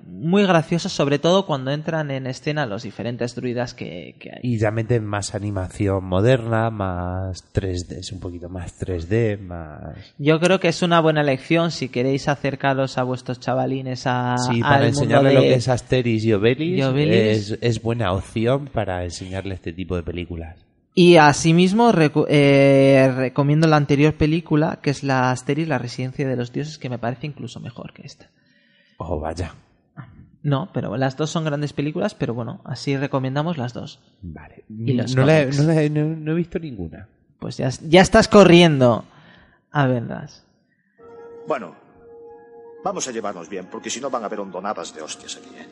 [0.07, 4.39] muy graciosa, sobre todo cuando entran en escena los diferentes druidas que, que hay.
[4.43, 9.95] Y ya meten más animación moderna, más 3D, es un poquito más 3D, más...
[10.17, 14.59] Yo creo que es una buena elección si queréis acercaros a vuestros chavalines a, Sí,
[14.61, 16.77] para mundo enseñarle de- lo que es Asterix y Obelix.
[17.51, 20.64] Es, es buena opción para enseñarle este tipo de películas.
[20.97, 26.37] Y asimismo recu- eh, recomiendo la anterior película, que es la Asterix, la residencia de
[26.37, 28.29] los dioses, que me parece incluso mejor que esta.
[28.97, 29.53] Oh, vaya.
[30.41, 33.99] No, pero las dos son grandes películas, pero bueno, así recomendamos las dos.
[34.21, 34.63] Vale.
[34.69, 35.59] Y los no, la he- cómics.
[35.59, 37.07] no la he- no- no he visto ninguna.
[37.39, 39.03] Pues ya, ya estás corriendo
[39.71, 40.45] a verlas.
[41.47, 41.75] Bueno,
[42.85, 45.49] vamos a llevarnos bien, porque si no van a haber hondonadas de hostias aquí.
[45.59, 45.67] ¿eh?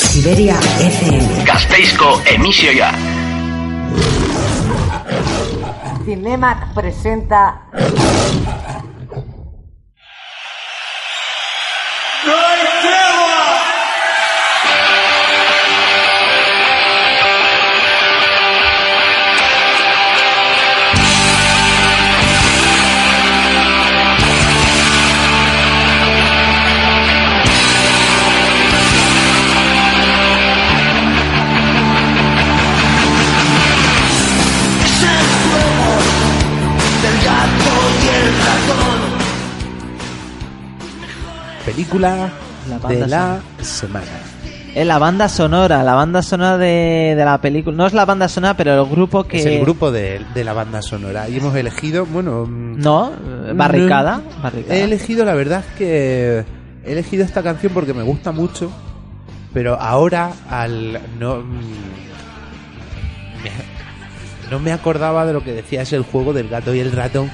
[0.00, 1.44] Siberia FM.
[1.44, 2.90] Gasteizko emisio ya.
[6.04, 7.42] Cinemac presenta
[41.90, 42.30] Película
[42.68, 44.06] La de la semana.
[44.74, 47.76] Es la banda sonora, la banda sonora de, de la película.
[47.76, 49.38] No es la banda sonora, pero el grupo que.
[49.38, 51.28] Es el grupo de, de la banda sonora.
[51.28, 52.44] Y hemos elegido, bueno.
[52.46, 53.12] mm, No,
[53.54, 54.16] barricada.
[54.18, 54.74] no, barricada.
[54.76, 56.44] He elegido, la verdad es que.
[56.84, 58.70] He elegido esta canción porque me gusta mucho.
[59.54, 61.00] Pero ahora, al.
[61.18, 61.36] No.
[61.36, 61.60] mm,
[63.44, 63.76] me-
[64.50, 67.30] no me acordaba de lo que decía es el juego del gato y el ratón.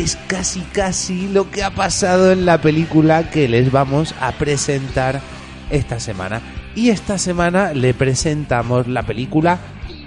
[0.00, 5.20] Es casi, casi lo que ha pasado en la película que les vamos a presentar
[5.68, 6.40] esta semana.
[6.74, 9.58] Y esta semana le presentamos la película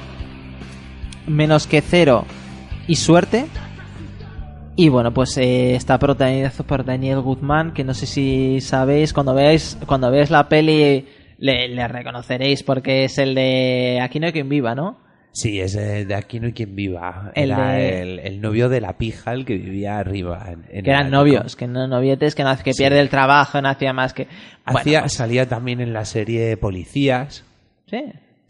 [1.27, 2.25] Menos que Cero
[2.87, 3.45] y Suerte.
[4.75, 9.33] Y bueno, pues eh, está protagonizado por Daniel Guzmán, que no sé si sabéis, cuando
[9.35, 11.05] veáis, cuando veáis la peli
[11.37, 14.97] le, le reconoceréis porque es el de Aquí no hay quien viva, ¿no?
[15.31, 17.31] Sí, es eh, de Aquí no hay quien viva.
[17.35, 20.43] El Era de- el, el novio de la pija, el que vivía arriba.
[20.47, 22.81] En, en que eran el novios, que no novietes, que, no, que Sí.
[22.81, 24.27] pierde el trabajo, no hacía más que...
[24.65, 27.43] Bueno, Hacía, pues, Salía también en la serie Policías.
[27.89, 28.03] sí.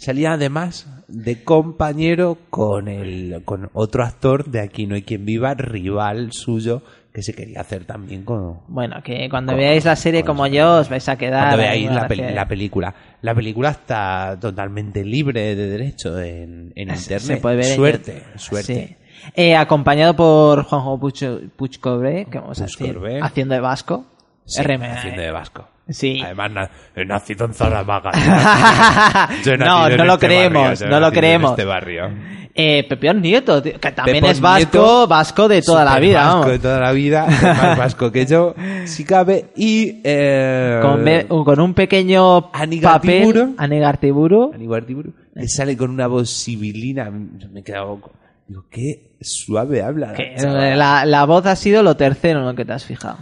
[0.04, 5.54] Salía además de compañero con el con otro actor de Aquí no hay quien viva,
[5.54, 6.82] rival suyo,
[7.14, 8.60] que se quería hacer también con...
[8.68, 11.50] Bueno, que cuando Con- veáis la serie como yo os vais a quedar...
[11.56, 12.96] Cuando ahí veáis la, pel- la película.
[13.22, 17.20] La película está totalmente libre de derecho en, en internet.
[17.20, 18.40] Se puede ver en suerte, YouTube.
[18.40, 18.88] suerte.
[18.88, 18.96] Sí.
[19.36, 21.24] Eh, acompañado por Juanjo Puch
[21.56, 24.06] Puchcobre, que vamos a decir, haciendo de vasco.
[24.46, 24.84] Sí, RM.
[24.84, 25.70] haciendo de vasco.
[25.90, 26.22] Sí.
[26.24, 28.12] Además, na- he nacido en Zaramaga.
[29.60, 31.52] No, en no lo este creemos, no lo creemos.
[31.52, 32.10] este barrio.
[32.56, 36.20] Eh, Pepión Nieto, tío, que también Pepón es vasco, Nieto, vasco de toda la vida,
[36.24, 36.52] vasco vamos.
[36.52, 38.54] de toda la vida, más vasco que yo,
[38.86, 40.02] si cabe, y...
[40.04, 43.40] Eh, Con, un pequeño Anigartiburu.
[43.40, 48.00] papel, Anigartiburu, Anigartiburu, que sale con una voz sibilina, me he quedado...
[48.48, 50.14] Digo, qué suave habla.
[50.38, 53.18] la, la voz ha sido lo tercero en lo que te has fijado.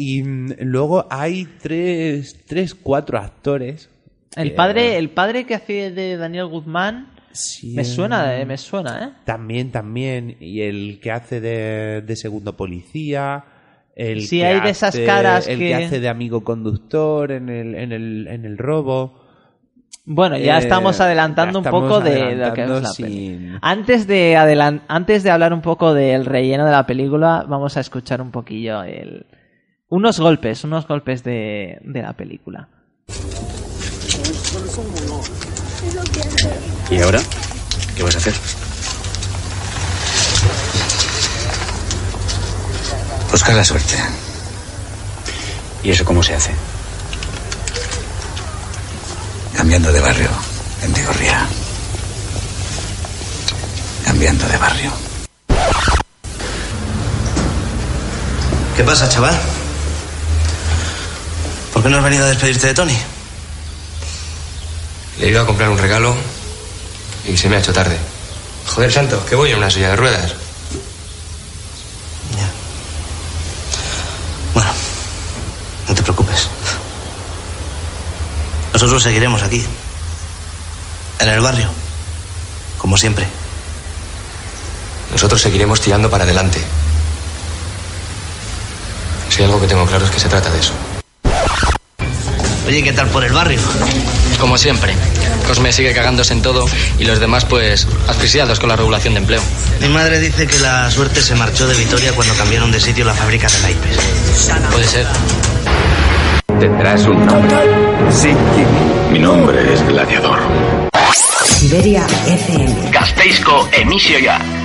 [0.00, 3.90] Y mm, luego hay tres, tres, cuatro actores.
[4.36, 8.46] El que- padre, el padre que hace de Daniel Guzmán, Sí, me suena, eh, eh,
[8.46, 9.10] me suena, ¿eh?
[9.24, 10.36] También, también.
[10.40, 13.44] Y el que hace de, de segundo policía.
[13.96, 17.32] El Sí, que hay de esas hace- caras El que- que hace de amigo conductor
[17.32, 19.20] en el, en el, en el robo.
[20.04, 23.58] Bueno, ya Eh, estamos adelantando ya un poco de lo que es la sin- peli.
[23.60, 24.36] Antes de,
[24.88, 28.82] antes de hablar un poco del relleno de la película, vamos a escuchar un poquillo
[28.84, 29.26] el...
[29.90, 32.68] unos golpes, unos golpes de, de la película.
[36.90, 37.20] ¿Y ahora?
[37.96, 38.34] ¿Qué vas a hacer?
[43.30, 43.94] Buscar la suerte.
[45.82, 46.52] ¿Y eso cómo se hace?
[49.56, 50.30] Cambiando de barrio.
[50.82, 51.46] En Vigorría.
[54.04, 54.92] Cambiando de barrio.
[58.76, 59.34] ¿Qué pasa, chaval?
[61.78, 62.98] ¿Por qué no has venido a despedirte de Tony?
[65.20, 66.16] Le he ido a comprar un regalo
[67.24, 67.96] y se me ha hecho tarde.
[68.66, 70.34] Joder, santo, que voy en una silla de ruedas.
[75.86, 76.48] No te preocupes.
[78.72, 79.64] Nosotros seguiremos aquí.
[81.20, 81.70] En el barrio.
[82.76, 83.24] Como siempre.
[85.12, 86.60] Nosotros seguiremos tirando para adelante.
[89.30, 90.72] Si hay algo que tengo claro es que se trata de eso.
[92.68, 93.58] Oye, ¿qué tal por el barrio?
[94.38, 94.92] Como siempre.
[95.46, 96.66] Cosme sigue cagándose en todo
[96.98, 99.40] y los demás, pues, asfixiados con la regulación de empleo.
[99.80, 103.14] Mi madre dice que la suerte se marchó de Vitoria cuando cambiaron de sitio la
[103.14, 103.96] fábrica de naipes.
[104.70, 105.06] Puede ser.
[106.60, 107.56] Tendrás un nombre.
[108.10, 108.34] Sí,
[109.12, 110.38] mi nombre es Gladiador.
[111.40, 112.90] Siberia FM.
[112.90, 114.57] Gasteizko emisioa.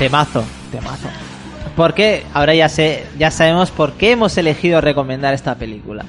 [0.00, 0.42] Temazo,
[0.72, 1.10] temazo.
[1.76, 6.06] Porque ahora ya sé, ya sabemos por qué hemos elegido recomendar esta película.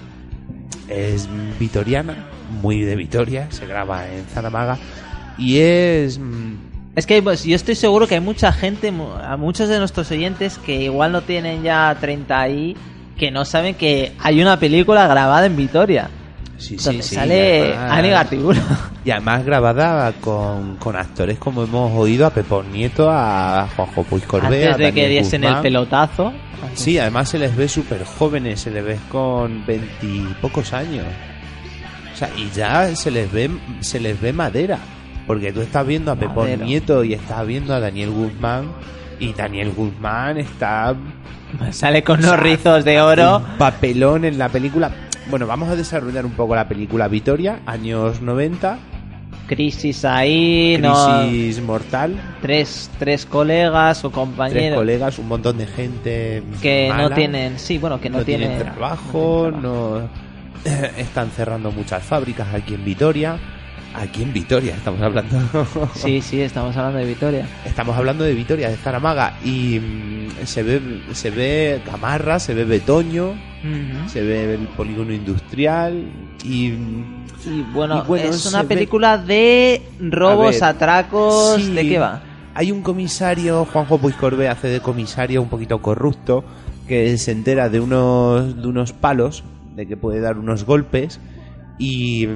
[0.88, 1.28] Es
[1.60, 2.16] vitoriana,
[2.62, 4.78] muy de Vitoria, se graba en Zaramaga
[5.38, 6.54] y es mm,
[6.96, 10.58] Es que pues, yo estoy seguro que hay mucha gente, a muchos de nuestros oyentes
[10.58, 12.78] que igual no tienen ya 30 y
[13.18, 16.10] que no saben que hay una película grabada en Vitoria.
[16.62, 18.59] Sí, sí, donde sí, sale además- Ani Gartiburu.
[19.03, 24.26] Y además grabada con, con actores como hemos oído a Pepón Nieto, a Juanjo Puig
[24.28, 26.32] Corbea, Antes de a que diesen el pelotazo.
[26.76, 31.05] Sí, además se les ve súper jóvenes, se les ve con veintipocos años.
[32.14, 33.49] O sea, y ya se les ve
[33.80, 34.78] se les ve madera.
[35.26, 36.66] Porque tú estás viendo a Pepón Madero.
[36.66, 38.72] Nieto y estás viendo a Daniel Guzmán.
[39.20, 40.95] Y Daniel Guzmán está.
[41.72, 43.38] Sale con unos rizos de oro.
[43.38, 44.91] Un papelón en la película.
[45.30, 48.80] Bueno, vamos a desarrollar un poco la película Vitoria, años 90.
[49.47, 51.28] Crisis ahí, no.
[51.28, 52.15] Crisis mortal.
[52.41, 56.43] Tres, tres colegas o Tres compañeros colegas, un montón de gente.
[56.61, 57.59] que no tienen.
[57.59, 60.09] Sí, bueno, que no, tienen, tienen trabajo, no
[60.97, 63.38] están cerrando muchas fábricas aquí en Vitoria.
[63.94, 65.38] Aquí en Vitoria estamos hablando.
[65.94, 67.46] Sí, sí, estamos hablando de Vitoria.
[67.66, 70.82] Estamos hablando de Vitoria, de Zaramaga y mm, se ve
[71.14, 73.34] se ve Gamarra, se ve Betoño,
[74.08, 76.06] se ve el polígono industrial
[76.44, 76.68] y
[77.46, 81.56] Y bueno, y bueno, es una ve- película de robos, ver, atracos.
[81.62, 81.74] sí.
[81.74, 82.22] ¿De qué va?
[82.54, 86.44] Hay un comisario, Juanjo Puigcorbe hace de comisario un poquito corrupto,
[86.88, 89.44] que se entera de unos, de unos palos,
[89.76, 91.20] de que puede dar unos golpes,
[91.80, 92.28] y,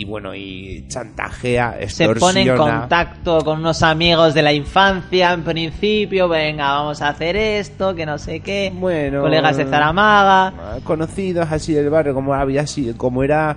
[0.00, 2.20] y bueno, y chantajea, Se extorsiona.
[2.20, 6.28] pone en contacto con unos amigos de la infancia en principio.
[6.28, 8.72] Venga, vamos a hacer esto, que no sé qué.
[8.74, 10.52] Bueno, Colegas de Zaramaga.
[10.84, 13.56] Conocidos así del barrio, como había sido, como era,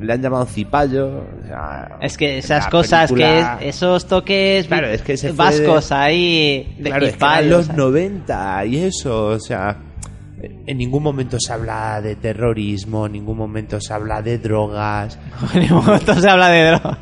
[0.00, 1.08] le han llamado Cipallo.
[1.08, 5.32] o sea, Es que esas cosas película- que es, esos toques Claro, es que se
[5.32, 7.76] vascos de- ahí de Claro, es que eran los ¿sabes?
[7.78, 9.76] 90 y eso, o sea,
[10.66, 15.18] en ningún momento se habla de terrorismo, en ningún momento se habla de drogas.
[15.54, 16.98] En ningún momento se habla de drogas.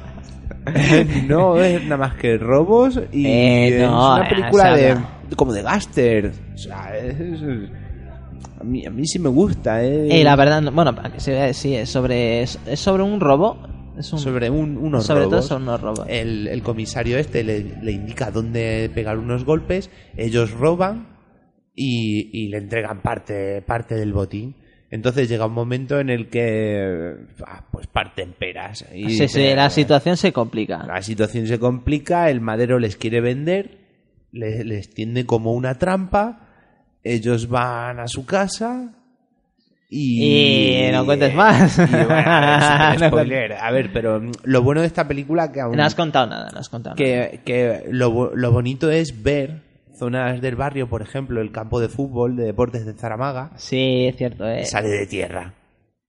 [1.27, 4.97] no es nada más que robos y Eh, es no, una eh, película de
[5.37, 6.33] como de gáster.
[6.55, 7.71] O sea, es- es-
[8.61, 10.21] a mí a mí sí me gusta, eh.
[10.21, 13.03] Eh, la verdad, no- bueno, para que se vea, sí, es sobre, es, es sobre
[13.03, 13.57] un robo.
[13.99, 15.31] Es un, sobre un- unos sobre robos.
[15.31, 16.07] todo son unos robos.
[16.09, 21.07] El, el comisario este le, le indica dónde pegar unos golpes, ellos roban
[21.83, 24.55] y, y le entregan parte, parte del botín.
[24.91, 27.15] Entonces llega un momento en el que
[27.47, 28.85] ah, pues parten peras.
[28.95, 30.85] Y sí, sí, la situación se complica.
[30.87, 33.79] la situación se complica, el madero les quiere vender,
[34.31, 36.49] le- les tiende como una trampa,
[37.03, 38.93] ellos van a su casa
[39.89, 40.87] y...
[40.89, 41.79] Y no cuentes más.
[41.79, 43.53] y bueno, a ver, spoiler.
[43.55, 45.77] A pero mm, lo bueno de esta película que aún...
[45.77, 47.31] No has contado nada, no has contado nada.
[47.43, 49.70] que, lo, lo bonito es ver
[50.01, 54.17] zonas del barrio, por ejemplo, el campo de fútbol de deportes de Zaramaga, Sí, es
[54.17, 54.49] cierto.
[54.49, 54.65] eh.
[54.65, 55.55] sale de tierra.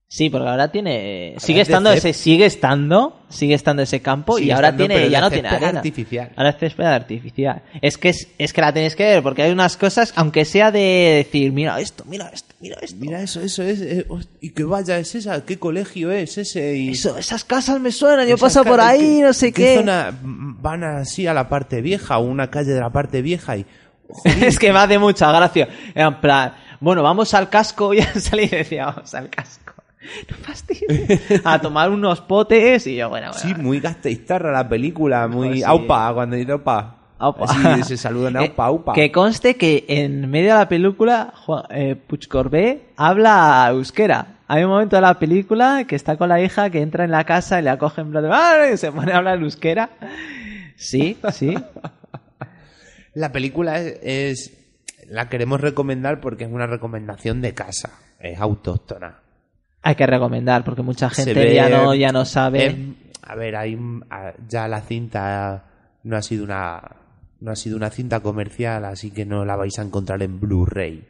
[0.08, 1.36] Sí, porque ahora tiene.
[1.38, 4.86] Sigue es de estando ese, sigue estando, sigue estando ese campo y Sigue ahora estando,
[4.86, 5.78] tiene, pero ya no tiene arena.
[5.78, 6.30] artificial.
[6.36, 7.62] Ahora es césped artificial.
[7.80, 10.70] Es que es, es que la tenéis que ver, porque hay unas cosas, aunque sea
[10.70, 12.96] de decir, mira esto, mira esto, mira esto.
[13.00, 13.80] Mira eso, eso es.
[13.80, 16.76] eh, host- y qué vaya es esa, qué colegio es ese.
[16.76, 19.76] Y Eso, esas casas me suenan, yo paso por ahí, no sé qué.
[19.76, 23.56] zona mm, van así a la parte vieja, o una calle de la parte vieja
[23.56, 23.66] y.
[24.24, 25.68] es que me hace mucha gracia.
[25.94, 29.74] En plan, bueno, vamos al casco, ya salí y decía, vamos al casco.
[30.28, 31.40] No fastidies.
[31.44, 33.40] A tomar unos potes y yo, bueno, bueno.
[33.40, 35.46] Sí, muy gasteiztarra la película, muy.
[35.48, 35.64] Pues sí.
[35.64, 36.96] Aupa, cuando dice aupa.
[37.20, 37.44] Aupa.
[37.44, 38.92] Así se saludan aupa, aupa.
[38.94, 44.26] Que conste que en medio de la película Juan- eh, Puig Corbé habla euskera.
[44.48, 47.22] Hay un momento de la película que está con la hija que entra en la
[47.22, 49.88] casa y le acoge en plan de, "Ah", y se pone a hablar euskera.
[50.82, 51.54] Sí, sí.
[53.14, 54.58] La película es, es-
[55.08, 57.90] La queremos recomendar porque es una recomendación de casa.
[58.20, 59.18] Es autóctona.
[59.82, 62.66] Hay que recomendar porque mucha gente ve- ya no ya no sabe.
[62.66, 62.76] es-
[63.22, 63.78] a ver, hay
[64.48, 65.64] ya la cinta
[66.04, 66.80] no ha sido una
[67.40, 71.04] no ha sido una cinta comercial, así que no la vais a encontrar en Blu-ray,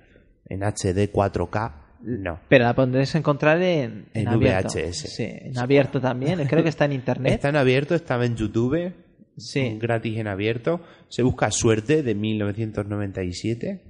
[0.48, 2.40] en HD 4K, no.
[2.48, 4.68] Pero la podréis encontrar en, En abierto.
[4.74, 5.14] VHS.
[5.14, 6.42] Sí, en abierto también.
[6.48, 7.34] Creo que está en internet.
[7.34, 8.92] Está en abierto, estaba en YouTube,
[9.36, 9.78] Sí.
[9.80, 10.80] gratis en abierto.
[11.08, 13.82] Se busca Suerte de 1997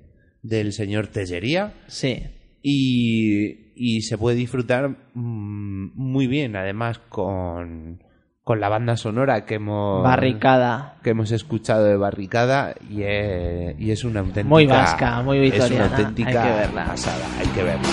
[0.43, 1.74] del señor Tellería.
[1.86, 2.22] Sí.
[2.62, 8.03] Y, y se puede disfrutar mm, muy bien, además con,
[8.45, 10.99] con la banda sonora que hemos Barricada.
[11.03, 15.70] que hemos escuchado de Barricada y es, y es una auténtica Muy vasca, muy es
[15.70, 16.84] una auténtica Hay que verla.
[16.86, 17.88] pasada, hay que verla.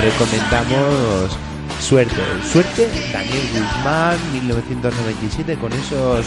[0.00, 1.38] Recomendamos
[1.80, 6.26] Suerte, Suerte, Daniel Guzmán, 1997 con esos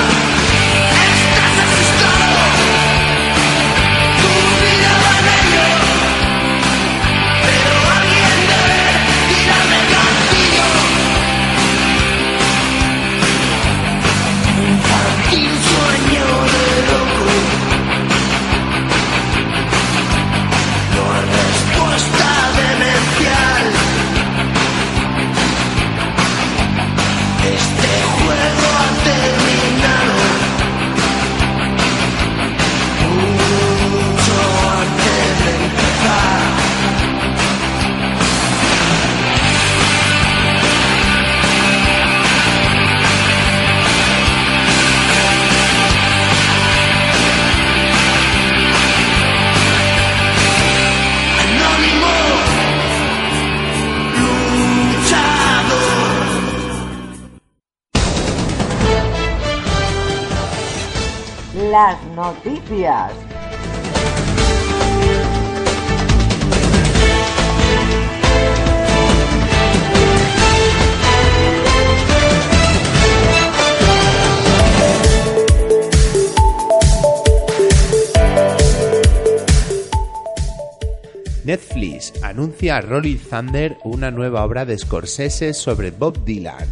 [82.66, 86.68] anuncia a Rolling Thunder una nueva obra de Scorsese sobre Bob Dylan.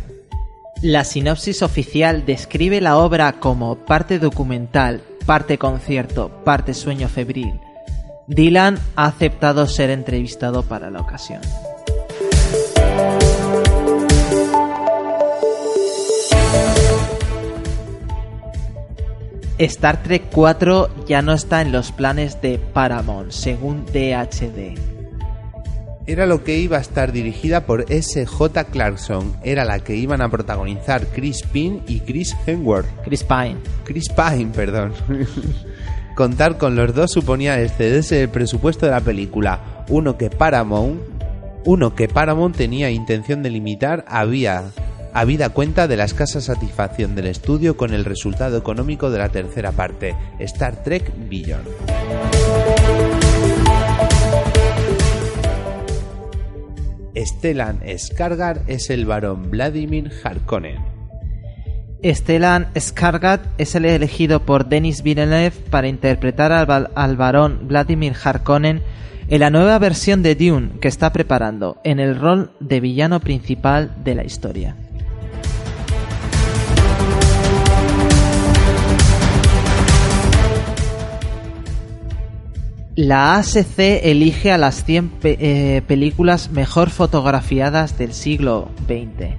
[0.82, 7.60] La sinopsis oficial describe la obra como parte documental, parte concierto, parte sueño febril.
[8.28, 11.41] Dylan ha aceptado ser entrevistado para la ocasión.
[19.60, 24.93] Star Trek 4 ya no está en los planes de Paramount, según DHD.
[26.06, 28.66] Era lo que iba a estar dirigida por S.J.
[28.66, 29.38] Clarkson.
[29.41, 32.88] Era la que iban a protagonizar Chris Pine y Chris Hemsworth.
[33.06, 33.56] Chris Pine.
[33.86, 34.91] Chris Pine, perdón.
[36.16, 39.86] Contar con los dos suponía excederse el presupuesto de la película.
[39.88, 40.99] Uno que Paramount,
[41.64, 44.66] uno que Paramount tenía intención de limitar había
[45.14, 49.72] habida cuenta de la escasa satisfacción del estudio con el resultado económico de la tercera
[49.72, 52.43] parte, Star Trek Beyond.
[57.16, 60.78] Stellan Skarsgård es el varón Vladimir Harkonnen.
[62.03, 68.82] Stellan Skarsgård es el elegido por Denis Villeneuve para interpretar al, al varón Vladimir Harkonnen
[69.28, 74.03] en la nueva versión de Dune que está preparando en el rol de villano principal
[74.03, 74.76] de la historia.
[82.96, 89.32] La ASC elige a las 100 pe- eh, películas mejor fotografiadas del siglo XX.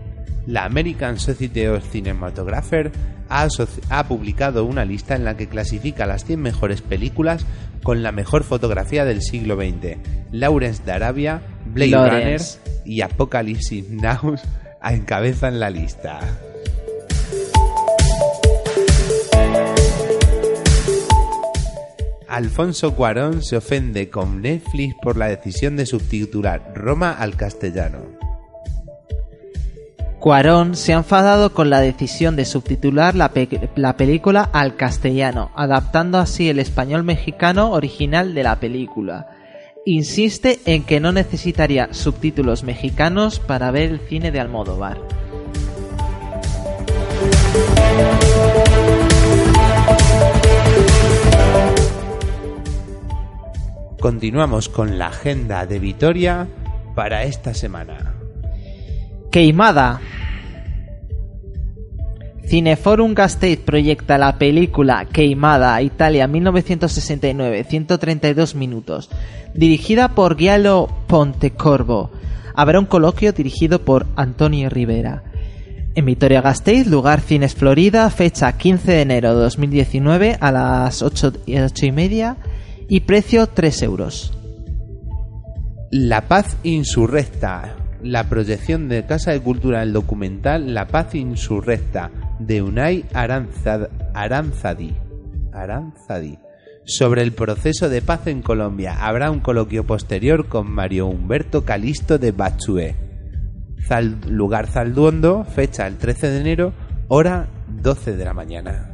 [0.47, 2.91] La American Society of Cinematographers
[3.29, 7.47] ha, publicado una lista en la que clasifica las 100 mejores películas
[7.83, 9.99] con la mejor fotografía del siglo XX.
[10.33, 12.59] Lawrence de Arabia, Blade Lawrence.
[12.59, 14.35] Runner y Apocalypse Now
[14.83, 16.19] encabezan la lista.
[22.35, 27.99] Alfonso Cuarón se ofende con Netflix por la decisión de subtitular Roma al castellano.
[30.19, 33.31] Cuarón se ha enfadado con la decisión de subtitular la,
[33.77, 39.29] la película al castellano, adaptando así el español mexicano original de la película.
[39.87, 45.24] Insiste en que no necesitaría subtítulos mexicanos para ver el cine de Almodóvar.
[54.05, 56.47] Continuamos con la agenda de Vitoria
[56.95, 58.13] para esta semana.
[59.33, 59.99] Queimada.
[62.47, 69.09] Cineforum Gasteiz proyecta la película Queimada, Italia 1969, 132 minutos,
[69.55, 72.11] dirigida por Giallo Pontecorvo.
[72.55, 75.23] Habrá un coloquio dirigido por Antonio Rivera.
[75.95, 81.33] En Vitoria Gasteiz, lugar Cines Florida, fecha 15 de enero de 2019 a las 8,
[81.47, 82.37] y- 8 y media
[82.89, 84.37] y precio 3 euros.
[85.91, 87.77] La paz insurrecta.
[88.03, 92.11] La proyección de Casa de Cultura del documental La paz insurrecta.
[92.39, 94.93] de Unai Aranzad- Aranzadi.
[95.53, 96.39] Aranzadi.
[96.85, 99.07] Sobre el proceso de paz en Colombia.
[99.07, 102.97] Habrá un coloquio posterior con Mario Humberto Calisto de Bachué.
[104.29, 106.73] Lugar Zalduondo, fecha el 13 de enero,
[107.09, 107.49] hora
[107.83, 108.94] 12 de la mañana.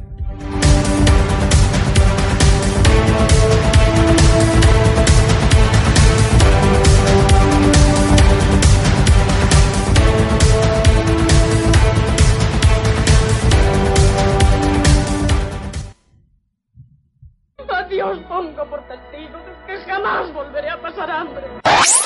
[18.01, 21.43] A Dios pongo por testigo de que jamás volveré a pasar hambre.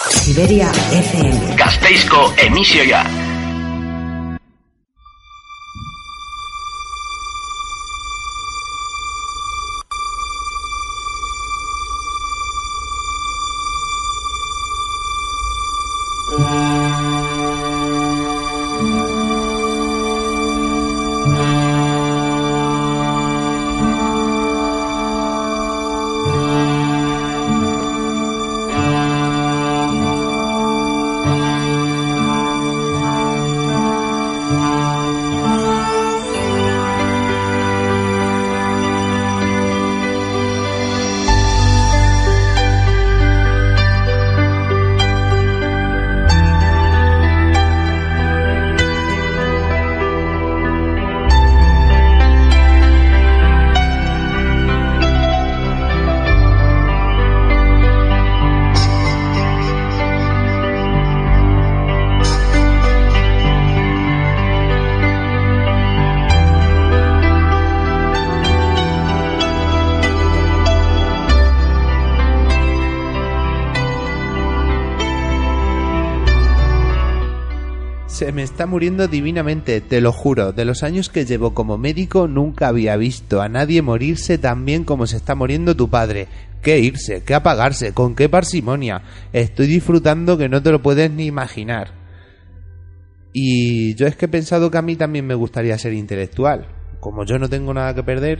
[0.10, 1.56] Siberia FM.
[1.56, 3.04] Gasteizko emisioa.
[3.04, 3.35] Se
[78.56, 80.54] está muriendo divinamente, te lo juro.
[80.54, 84.86] De los años que llevo como médico nunca había visto a nadie morirse tan bien
[84.86, 86.30] como se está muriendo tu padre.
[86.62, 87.22] ¿Qué irse?
[87.26, 87.94] ¿Qué apagarse?
[87.94, 89.02] ¿Con qué parsimonia?
[89.34, 91.92] Estoy disfrutando que no te lo puedes ni imaginar.
[93.34, 96.70] Y yo es que he pensado que a mí también me gustaría ser intelectual.
[97.02, 98.40] Como yo no tengo nada que perder.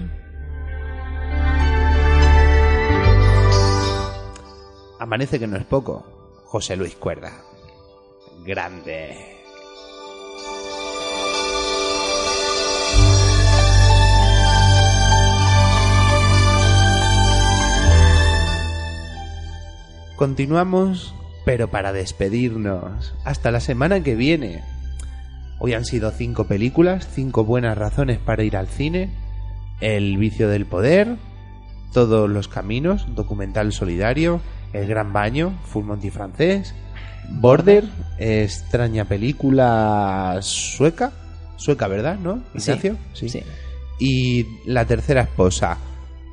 [4.98, 6.06] Amanece que no es poco.
[6.46, 7.34] José Luis Cuerda.
[8.46, 9.35] Grande.
[20.16, 21.14] Continuamos,
[21.44, 23.14] pero para despedirnos.
[23.26, 24.64] Hasta la semana que viene.
[25.60, 29.10] Hoy han sido cinco películas, cinco buenas razones para ir al cine.
[29.82, 31.18] El vicio del poder,
[31.94, 34.42] Todos los caminos, documental solidario,
[34.74, 36.74] El gran baño, Full Monty francés,
[37.30, 37.86] Border,
[38.18, 41.12] extraña película sueca,
[41.56, 42.18] sueca, ¿verdad?
[42.20, 42.44] ¿No?
[42.58, 42.98] Sí, Ignacio?
[43.14, 43.44] sí.
[43.98, 45.78] Y la tercera esposa,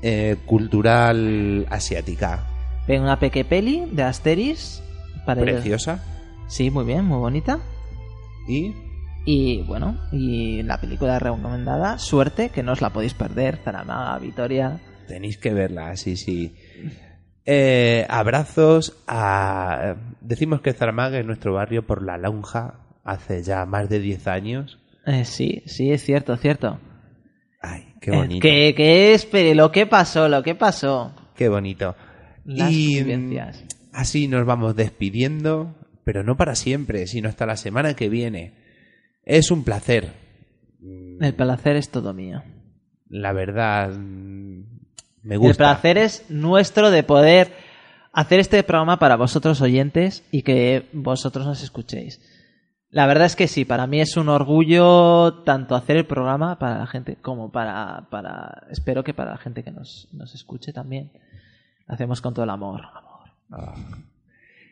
[0.03, 2.45] eh, cultural asiática.
[2.87, 4.83] Ven una peque peli de Asteris.
[5.26, 6.03] Para ir- Preciosa.
[6.49, 7.59] Sí, muy bien, muy bonita.
[8.49, 8.74] Y
[9.24, 14.80] Y bueno, y la película recomendada, Suerte, que no os la podéis perder, Zaramaga, Vitoria.
[15.07, 16.57] Tenéis que verla, sí, sí.
[17.45, 19.95] Eh, abrazos a...
[20.20, 24.78] Decimos que Zaramaga es nuestro barrio por la lonja hace ya más de 10 años.
[25.07, 26.78] Eh, sí, sí, es cierto, es cierto.
[27.61, 28.41] Ay, qué bonito.
[28.43, 29.24] ¿Qué, qué es?
[29.26, 31.12] Pero lo que pasó, lo que pasó.
[31.37, 31.95] Qué bonito.
[32.45, 33.36] Las y mm,
[33.93, 35.74] así nos vamos despidiendo,
[36.05, 38.55] pero no para siempre, sino hasta la semana que viene.
[39.24, 40.12] Es un placer.
[41.20, 42.43] El placer es todo mío.
[43.09, 44.64] La verdad, mm,
[45.22, 45.57] me El gusta.
[45.59, 47.53] placer es nuestro de poder
[48.12, 52.20] hacer este programa para vosotros oyentes y que vosotros nos escuchéis.
[52.90, 56.78] La verdad es que sí, para mí es un orgullo tanto hacer el programa para
[56.78, 61.11] la gente como para, para espero que para la gente que nos, nos escuche también.
[61.93, 62.80] Hacemos con todo el amor.
[63.51, 63.74] Ah.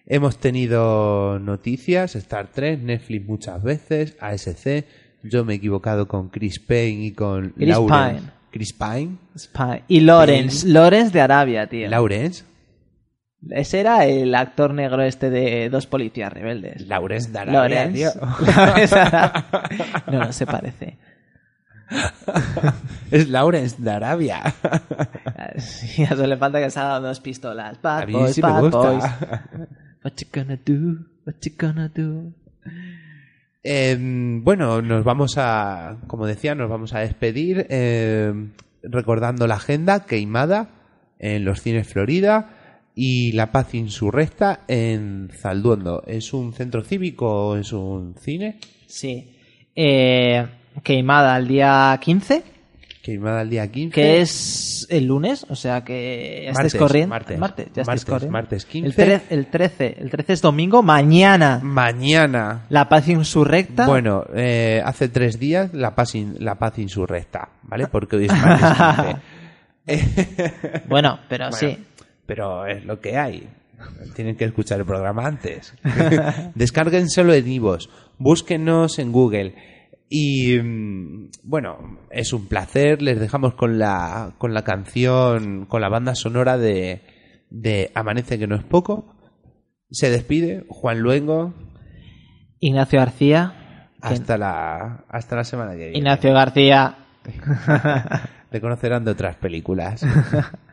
[0.07, 4.87] Hemos tenido noticias, Star Trek, Netflix muchas veces, ASC.
[5.23, 8.21] Yo me he equivocado con Chris Payne y con Chris Lawrence.
[8.21, 8.33] Pine.
[8.51, 9.19] Chris Pine.
[9.87, 11.91] Y Lawrence, Lawrence de Arabia, tío.
[11.91, 12.45] Lawrence.
[13.51, 16.87] Ese era el actor negro este de Dos Policías Rebeldes.
[16.87, 17.99] Lawrence de Arabia, Lawrence.
[17.99, 18.11] tío.
[18.57, 19.45] Lawrence de Arabia.
[20.07, 20.99] No, no se parece.
[23.11, 24.43] es Lawrence de Arabia.
[25.59, 27.81] Sí, a eso le falta que salgan dos pistolas.
[27.83, 28.79] Bad A mí boys, sí me bad gusta.
[28.79, 29.05] boys.
[30.05, 31.07] What you gonna do?
[31.27, 32.33] What you gonna do?
[33.63, 33.97] Eh,
[34.43, 38.33] bueno, nos vamos a, como decía, nos vamos a despedir eh,
[38.83, 40.69] recordando la agenda queimada
[41.19, 42.57] en los cines Florida
[42.95, 46.03] y La Paz Insurrecta en Zalduondo.
[46.07, 48.59] ¿Es un centro cívico o es un cine?
[48.87, 49.37] Sí.
[49.75, 50.47] Eh,
[50.83, 52.43] Queimada el día 15,
[53.03, 53.93] Queimada el día 15.
[53.95, 57.09] que es el lunes, o sea que ya Martes, estáis corriendo.
[57.11, 57.67] martes.
[57.75, 58.33] ya estáis Martes, corriendo.
[58.33, 58.87] martes 15.
[58.89, 61.61] El, tre- el 13, el 13 es domingo, mañana.
[61.63, 62.67] Mañana.
[62.69, 63.87] La paz insurrecta.
[63.87, 67.87] Bueno, eh, hace tres días la paz, in- la paz insurrecta, ¿vale?
[67.89, 69.21] Porque hoy es martes
[69.87, 70.51] 15.
[70.89, 71.85] Bueno, pero Bueno, sí.
[72.27, 73.49] Pero es lo que hay.
[74.15, 75.75] Tienen que escuchar el programa antes.
[76.55, 77.89] Descárguenselo en Ivos.
[78.19, 79.55] Búsquenos en Google.
[80.13, 83.01] Y mm, bueno, es un placer.
[83.01, 87.01] Les dejamos con la, con la canción, con la banda sonora de,
[87.49, 89.15] de Amanece que no es poco.
[89.91, 91.55] Se despide Juan Luengo.
[92.59, 93.89] Ignacio García.
[94.03, 95.99] que- Hasta la, hasta la semana que viene.
[95.99, 96.97] Ignacio García.
[98.51, 100.05] Le conocerán de otras películas.